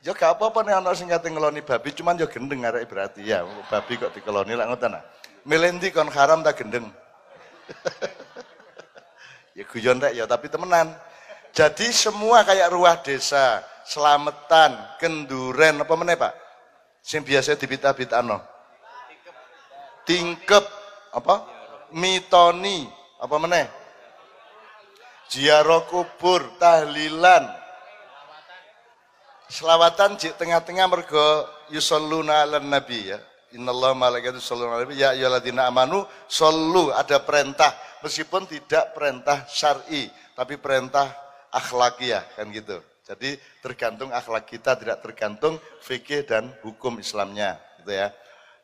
[0.02, 3.46] Ya gak apa-apa nih ana sing kate ngeloni babi, cuman ya gendeng arek berarti ya.
[3.70, 5.06] Babi kok dikeloni lak ngoten ah.
[5.46, 6.90] Melendi kon haram tak gendeng.
[9.52, 10.96] Ya guyon rek ya, tapi temenan.
[11.52, 16.32] Jadi semua kayak ruah desa, selamatan, kenduren, apa meneh Pak?
[17.04, 18.40] Sing biasa dibita-bitano.
[20.08, 20.64] Tingkep,
[21.12, 21.44] apa?
[21.92, 22.88] Mitoni,
[23.20, 23.68] apa meneh?
[25.28, 27.44] Ziarah kubur, tahlilan.
[29.52, 33.20] Selawatan di tengah-tengah mergo yusalluna ala nabi ya.
[33.52, 40.10] Innallaha malaikatu yusalluna ala nabi ya ayyuhalladzina amanu sallu ada perintah meskipun tidak perintah syar'i,
[40.34, 41.08] tapi perintah
[41.52, 42.80] akhlakiah kan gitu.
[43.02, 48.08] Jadi tergantung akhlak kita, tidak tergantung fikih dan hukum Islamnya, gitu ya.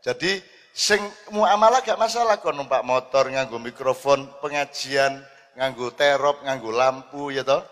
[0.01, 1.03] Jadi sing
[1.35, 5.21] muamalah gak masalah kok numpak motor nganggo mikrofon, pengajian
[5.59, 7.67] nganggo terop, nganggo lampu ya toh.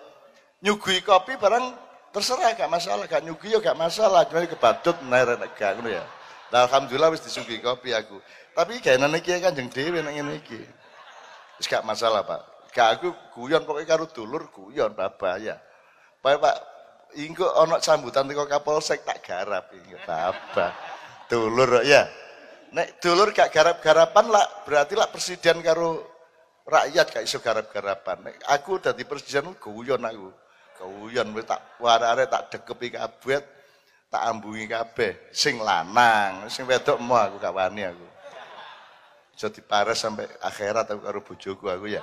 [0.60, 1.64] Nyugui kopi barang
[2.10, 6.04] terserah gak masalah, gak nyugui ya gak masalah, cuma kebadut naik gak ngono ya.
[6.54, 8.22] Nah, alhamdulillah wis disuguhi kopi aku.
[8.54, 10.60] Tapi gaenane iki Kanjeng dhewe nek ngene iki.
[11.58, 12.70] Wis gak masalah, Pak.
[12.70, 15.56] Gak aku guyon pokoknya karo dulur guyon baba ya.
[16.20, 16.56] Pak Pak
[17.16, 20.76] ingko ana sambutan teko Kapolsek tak garap iki baba.
[21.26, 22.06] Dulur ya.
[22.76, 26.04] Nek dulur gak garap-garapan lah berarti lah presiden karo
[26.68, 28.30] rakyat gak iso garap-garapan.
[28.30, 30.28] Nek aku dadi presiden guyon aku.
[30.76, 33.55] Guyon wis tak warare tak dekepi kabeh
[34.16, 38.06] tak ambungi kabeh sing lanang, sing wedok mau aku gak wani aku
[39.36, 42.00] bisa dipares sampai akhirat aku karo bojoku aku ya.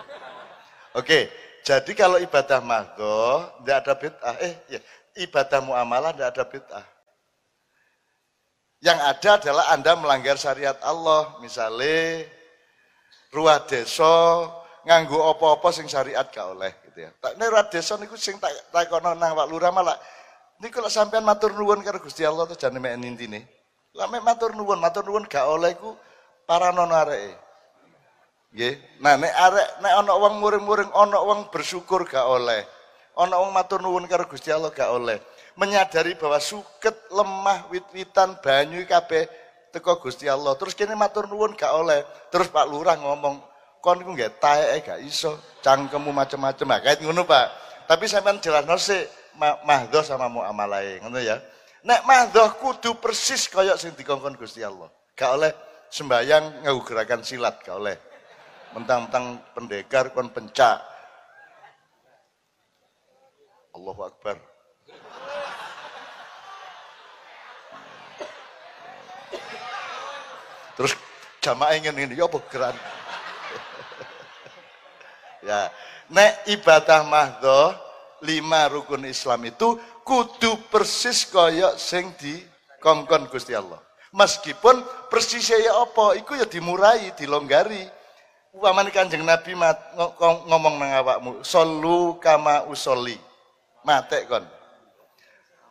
[0.93, 1.33] Oke,
[1.65, 4.35] jadi kalau ibadah mahdoh tidak ada bid'ah.
[4.37, 4.79] Eh, ya,
[5.17, 6.85] ibadah muamalah tidak ada bid'ah.
[8.85, 11.33] Yang ada adalah Anda melanggar syariat Allah.
[11.41, 12.29] Misalnya,
[13.33, 14.45] ruah desa
[14.85, 17.09] nganggu opo-opo sing syariat gak oleh gitu ya.
[17.17, 19.97] Tak ini ruah desa niku sing tak takono nang Pak Lurah malah
[20.63, 23.43] niku kalau sampean matur nuwun karo Gusti Allah terus jane mek intine.
[23.91, 25.91] Lah mek matur nuwun, matur nuwun gak oleh iku
[26.47, 27.35] para nono areke.
[28.55, 28.73] Nggih.
[29.03, 32.63] Nah nek arek nek ana wong muring-muring ana wong bersyukur gak oleh.
[33.19, 35.19] Ana wong matur nuwun karo Gusti Allah gak oleh.
[35.53, 39.29] Menyadari bahwa suket, lemah, wit-witan, banyu kabeh
[39.69, 40.57] teko Gusti Allah.
[40.57, 42.01] Terus kene matur nuwun gak oleh.
[42.33, 43.37] Terus Pak Lurah ngomong,
[43.77, 46.65] kon iku nggak taeke gak iso, cangkemmu macem-macem.
[46.65, 47.45] Nah, kait ngono Pak.
[47.85, 51.41] Tapi sampean jelasno sik mahdoh sama muamalahe, ngono ya.
[51.83, 54.87] Nek mahdoh kudu persis kaya sing dikongkon Gusti Allah.
[55.13, 55.51] Gak oleh
[55.91, 57.97] sembayang ngau gerakan silat gak oleh.
[58.71, 60.79] Mentang-mentang pendekar kon pencak.
[63.73, 64.37] Allahu Akbar.
[70.73, 70.97] Terus
[71.37, 72.41] jamaah ingin ini, ya apa
[75.45, 75.69] ya,
[76.09, 77.77] nek ibadah mahdoh
[78.23, 79.75] lima rukun Islam itu
[80.07, 82.39] kudu persis kaya sing di
[82.79, 83.79] kongkon Gusti Allah.
[84.13, 87.81] Meskipun persisnya ya apa, itu ya dimurai, dilonggari.
[88.53, 89.97] Umpamane Kanjeng Nabi mat,
[90.45, 93.17] ngomong nang awakmu, "Solu kama usoli."
[93.81, 94.45] Matek kon.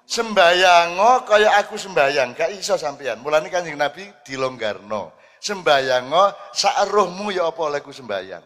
[0.03, 3.23] Sembayango kaya aku sembayang, gak iso sampean.
[3.23, 5.15] Mulane Kanjeng Nabi dilonggarno.
[5.39, 8.43] Sembayango sak rohmu ya apa olehku sembayang.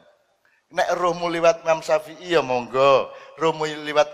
[0.77, 4.09] Nek rohmu liwat Imam Syafi'i ya monggo, rohmu liwat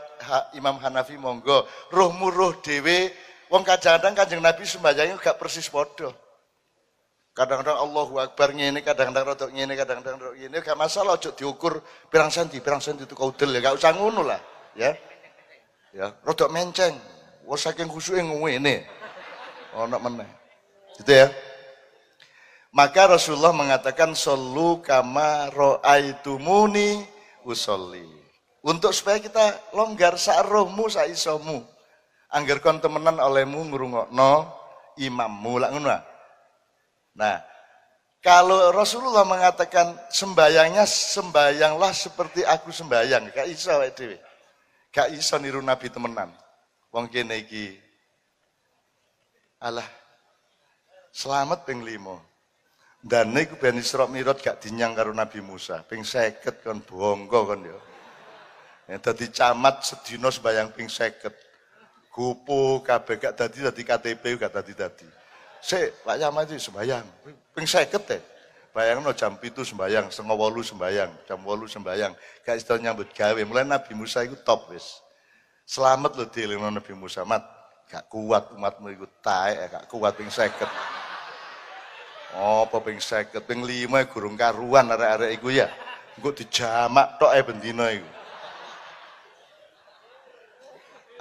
[0.54, 3.10] Imam Hanafi monggo, rohmu roh dhewe
[3.50, 6.10] wong kadang-kadang Kanjeng Nabi sembayangnya gak persis padha.
[7.32, 11.80] Kadang-kadang Allahu Akbar ngene, kadang-kadang rodok ngene, kadang-kadang rodok ngene, gak masalah ojo diukur
[12.12, 14.40] pirang senti, pirang senti itu kaudel ya, gak usah ngono lah,
[14.76, 14.92] ya.
[15.92, 16.96] Ya, rodok menceng.
[17.44, 18.84] Wes saking khusuke ngene.
[19.76, 20.28] Ono meneh.
[21.00, 21.28] Gitu ya.
[22.72, 27.04] Maka Rasulullah mengatakan sallu kama ro'aitumuni
[27.44, 28.21] usolli.
[28.62, 31.66] Untuk supaya kita longgar sak rohmu sak isomu.
[32.30, 34.46] Angger kon temenan olehmu ngrungokno
[34.96, 35.98] imammu lak ngono.
[37.18, 37.36] Nah,
[38.22, 44.16] kalau Rasulullah mengatakan sembayangnya sembayanglah seperti aku sembayang, gak iso awake dhewe.
[44.94, 46.30] Gak iso niru Nabi temenan.
[46.94, 47.74] Wong kene iki
[49.58, 49.84] alah
[51.10, 52.22] selamat ping limo.
[53.02, 55.82] Dan niku ben Isra Mi'raj gak dinyang karo Nabi Musa.
[55.82, 57.91] Ping 50 kon bongko kon ya.
[58.92, 61.32] Ya dadi camat sedina sembayang ping 50.
[62.12, 65.08] Gupu kabeh gak dadi dadi KTP gak dadi dadi.
[65.64, 67.00] Sik, Pak Camat iki sembayang.
[67.56, 68.20] Ping 50 teh.
[68.72, 72.12] Bayangno jam itu sembayang, setengah wolu sembayang, jam wolu sembayang.
[72.44, 73.40] Gak iso nyambut gawe.
[73.48, 75.00] Mulai Nabi Musa itu top wis.
[75.64, 77.24] Selamat lho dielingno Nabi Musa.
[77.24, 77.48] Mat,
[77.88, 80.68] gak kuat umatmu iku taek, gak kuat ping 50.
[82.36, 85.72] Apa ping 50, ping 5 gurung karuan arek-arek iku ya.
[86.20, 88.20] Engko dijamak tok ae bendina iku.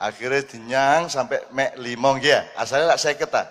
[0.02, 2.42] Akhirnya dinyang sampai mek limong ya.
[2.58, 3.46] Asalnya lak saya keta.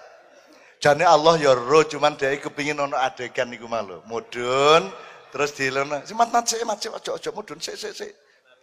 [0.83, 4.03] Jane Allah ya roh cuman dia kepingin ono adegan iku malu.
[4.11, 4.91] Mudun
[5.31, 6.03] terus dilono.
[6.03, 8.11] Si mat mat sik mat sik ojo ojo mudun sik sik sik.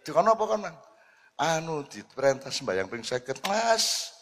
[0.04, 0.70] Dikono apa kono?
[1.40, 3.48] Anu diperintah sembayang ping 50.
[3.48, 4.12] Mas.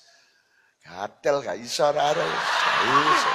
[0.87, 2.15] Gatel gak iso arek.
[2.15, 3.31] Gak iso.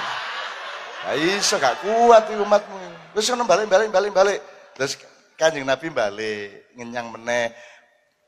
[1.01, 2.79] Gak iso gak kuat iki umatmu.
[3.19, 4.39] Wis ngono balik balik balik balik.
[4.79, 4.95] Terus
[5.35, 7.51] Kanjeng Nabi balik ngenyang meneh.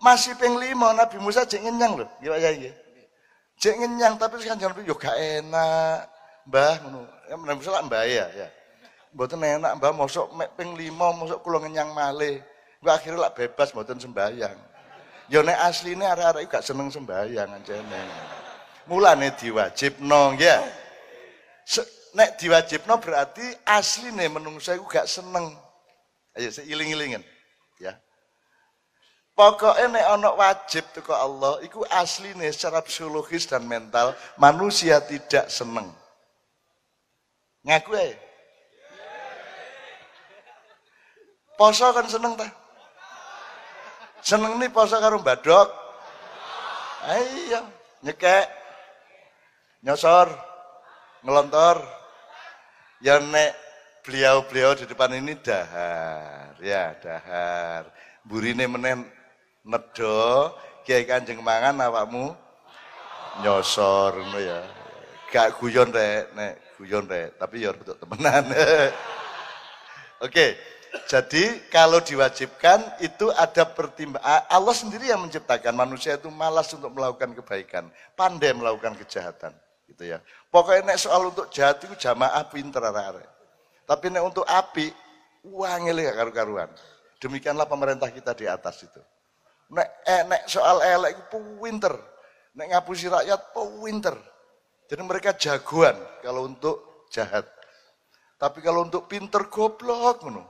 [0.03, 2.05] Masih ping lima Nabi Musa cek ngenyang lho.
[2.19, 2.75] Ya ya ya.
[3.55, 6.11] Cek ngenyang tapi Kanjeng Nabi yo enak.
[6.43, 7.07] Mbah ngono.
[7.31, 8.47] Ya Nabi Musa lah mbah ya ya.
[9.15, 12.43] Mboten enak mbah mosok mek ping lima mosok kula ngenyang malih.
[12.83, 14.59] Gue akhirnya lah bebas mboten sembayang.
[15.31, 18.01] Ya nek asline arek-arek gak seneng sembayang ancene.
[18.91, 20.59] Mulane diwajibno nggih.
[22.11, 25.55] nek diwajibno berarti asline menungso iku gak seneng.
[26.35, 27.32] Ayo seiling-ilingen ya.
[29.33, 35.89] Pokoknya nek ana wajib teko Allah iku asline secara psikologis dan mental manusia tidak seneng.
[37.65, 38.13] Ngaku ae.
[41.57, 42.45] Poso kan seneng ta?
[44.21, 45.69] Seneng nih poso karo badok.
[47.09, 47.65] Ayo,
[48.05, 48.47] nyekek.
[49.83, 50.31] Nyosor,
[51.27, 51.83] ngelontor,
[53.03, 53.51] Ya nek
[54.07, 57.91] beliau-beliau di depan ini dahar, ya dahar.
[58.23, 59.03] Burine menen
[59.63, 60.51] nedo,
[60.83, 62.35] kiai kanjeng mangan awakmu
[63.41, 64.59] nyosor ngono ya.
[65.33, 68.45] Gak guyon rek, nek guyon rek, tapi ya betul temenan.
[70.25, 70.59] Oke.
[71.09, 74.45] Jadi kalau diwajibkan itu ada pertimbangan.
[74.45, 79.57] Allah sendiri yang menciptakan manusia itu malas untuk melakukan kebaikan, pandai melakukan kejahatan
[79.89, 80.21] gitu ya.
[80.53, 83.25] Pokoknya nek soal untuk jahat itu jamaah pinter arek
[83.89, 84.93] Tapi nek untuk api,
[85.49, 86.69] uang ini gak karu-karuan.
[87.17, 89.01] Demikianlah pemerintah kita di atas itu.
[89.71, 91.93] Nek, eh, nek soal elek itu pinter.
[92.53, 94.15] Nek ngapusi rakyat pinter.
[94.89, 97.47] Jadi mereka jagoan kalau untuk jahat.
[98.37, 100.49] Tapi kalau untuk pinter goblok menurut.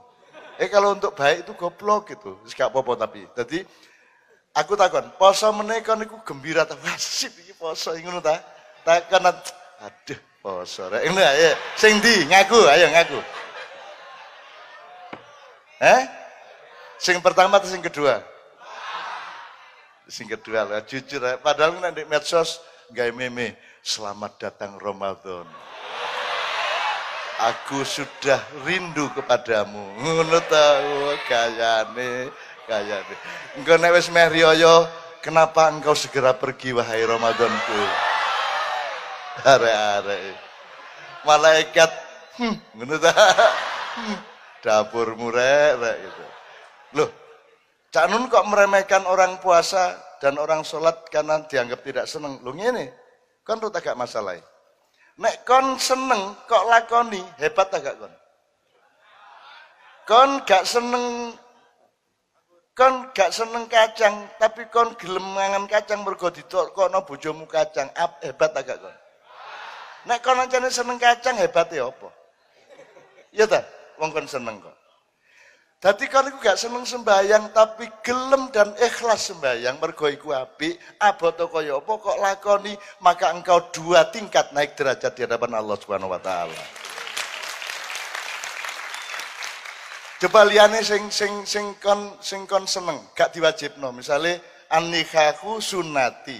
[0.58, 2.42] Eh kalau untuk baik itu goblok gitu.
[2.52, 3.26] Gak apa-apa tapi.
[3.38, 3.62] Jadi
[4.54, 6.74] aku takon, poso menikah niku gembira ta.
[6.84, 8.42] Wasip iki poso ngono ta.
[8.84, 11.54] Takon aduh poso rek ngono ya.
[11.78, 13.20] Sing ndi ngaku ayo ngaku.
[15.84, 16.02] Eh?
[17.02, 18.33] Sing pertama atau sing kedua?
[20.14, 21.26] Sing kedua lah, jujur.
[21.42, 22.62] Padahal nanti medsos
[22.94, 25.50] gay meme, selamat datang Ramadan.
[27.50, 29.82] Aku sudah rindu kepadamu.
[29.98, 30.86] Ngono ta
[31.26, 32.30] kayane,
[32.70, 33.16] kayane.
[33.58, 34.30] Engko nek wis meh
[35.18, 37.82] kenapa engkau segera pergi wahai Ramadanku?
[39.50, 40.38] Arek-arek.
[41.26, 41.92] Malaikat
[42.38, 43.12] hmm, ngono ta.
[43.94, 44.18] Hmm,
[44.66, 46.26] dapurmu rek gitu.
[46.98, 47.10] Loh,
[47.94, 52.42] Cak Nun kok meremehkan orang puasa dan orang sholat karena dianggap tidak seneng.
[52.42, 52.90] Loh ngene,
[53.46, 54.34] kon tuh agak masalah.
[55.22, 58.14] Nek kon seneng kok lakoni, hebat agak kon.
[60.10, 61.38] Kon gak seneng
[62.74, 67.94] kon gak seneng kacang, tapi kon gelem mangan kacang mergo didokno bojomu kacang.
[67.94, 68.96] Ap, hebat agak kon.
[70.10, 72.10] Nek kon ancane seneng kacang hebat ya apa?
[73.30, 73.62] Iya ta?
[74.02, 74.83] Wong kon seneng kok.
[75.84, 81.36] Dadi kon iku gak seneng sembayang tapi gelem dan ikhlas sembayang mergo iku apik, abot
[81.36, 82.72] kaya apa kok lakoni
[83.04, 86.56] maka engkau dua tingkat naik derajat di hadapan Allah Subhanahu wa taala.
[90.24, 93.92] Coba liyane sing sing sing kon sing kon seneng, gak diwajibno.
[93.92, 94.40] Misale
[94.72, 96.40] an-nikahu sunnati.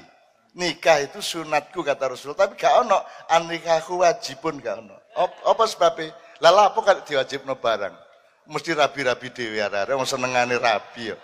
[0.56, 4.96] Nikah itu sunatku kata Rasul, tapi gak ono an-nikahu wajibun gak ono.
[5.44, 6.16] Apa sebabnya?
[6.40, 8.03] Lala apa kan diwajibno barang?
[8.48, 11.18] Mesti rabi-rabi dhewe arek wong senengane rabi ya.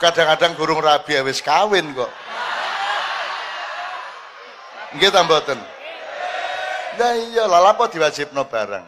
[0.00, 2.10] Kadang-kadang gurung rabi ya kawin kok.
[4.96, 5.58] Nggih ta mboten?
[6.98, 8.84] Lah iya, lha apa diwajibno barang.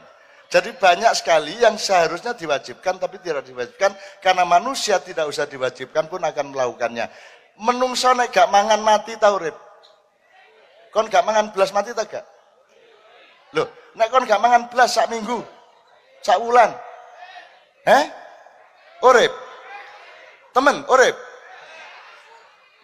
[0.53, 6.21] Jadi banyak sekali yang seharusnya diwajibkan tapi tidak diwajibkan karena manusia tidak usah diwajibkan pun
[6.21, 7.09] akan melakukannya.
[7.57, 9.41] Menungso nek gak mangan mati tau.
[10.93, 12.25] Kon gak mangan belas mati tak gak?
[13.57, 13.65] Loh,
[13.97, 15.41] nek kon gak mangan belas sak minggu,
[16.21, 16.69] sak wulan,
[17.87, 18.05] Eh?
[19.03, 19.33] Urip.
[20.55, 21.17] Temen, urip.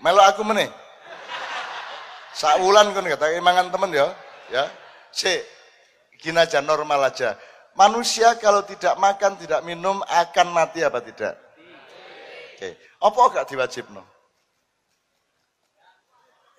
[0.02, 0.70] Melo aku meneh.
[2.34, 4.14] Saulan kan kata mangan temen ya,
[4.50, 4.70] ya.
[5.10, 5.30] Si,
[6.22, 7.34] gini aja normal aja.
[7.74, 11.34] Manusia kalau tidak makan, tidak minum akan mati apa tidak?
[12.54, 12.74] Oke.
[12.98, 14.02] Apa gak diwajib no?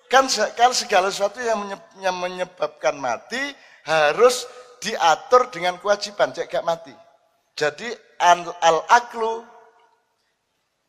[0.08, 3.40] Kan, kan segala sesuatu yang menyebabkan mati
[3.84, 4.48] harus
[4.80, 6.92] diatur dengan kewajiban, cek gak mati.
[7.52, 7.88] Jadi
[8.20, 9.44] al-aklu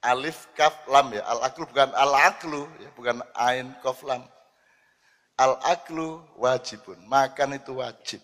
[0.03, 1.23] alif kaf lam ya.
[1.25, 4.21] Al-aklu bukan al-aklu ya, bukan ain kaf lam.
[5.39, 6.99] Al-aklu wajibun.
[7.07, 8.21] Makan itu wajib.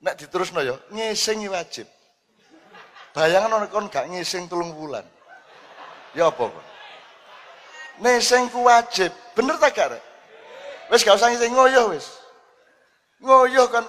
[0.00, 1.86] Nek diterusno ya, ngisingi wajib.
[3.16, 5.00] Bayangan orang kon gak ngising tulung bulan.
[6.12, 6.66] Ya apa kok?
[8.04, 9.08] Ngising ku wajib.
[9.32, 9.96] Bener tak gak?
[10.92, 12.20] Wis gak usah ngising ngoyo wis.
[13.24, 13.88] Ngoyo kan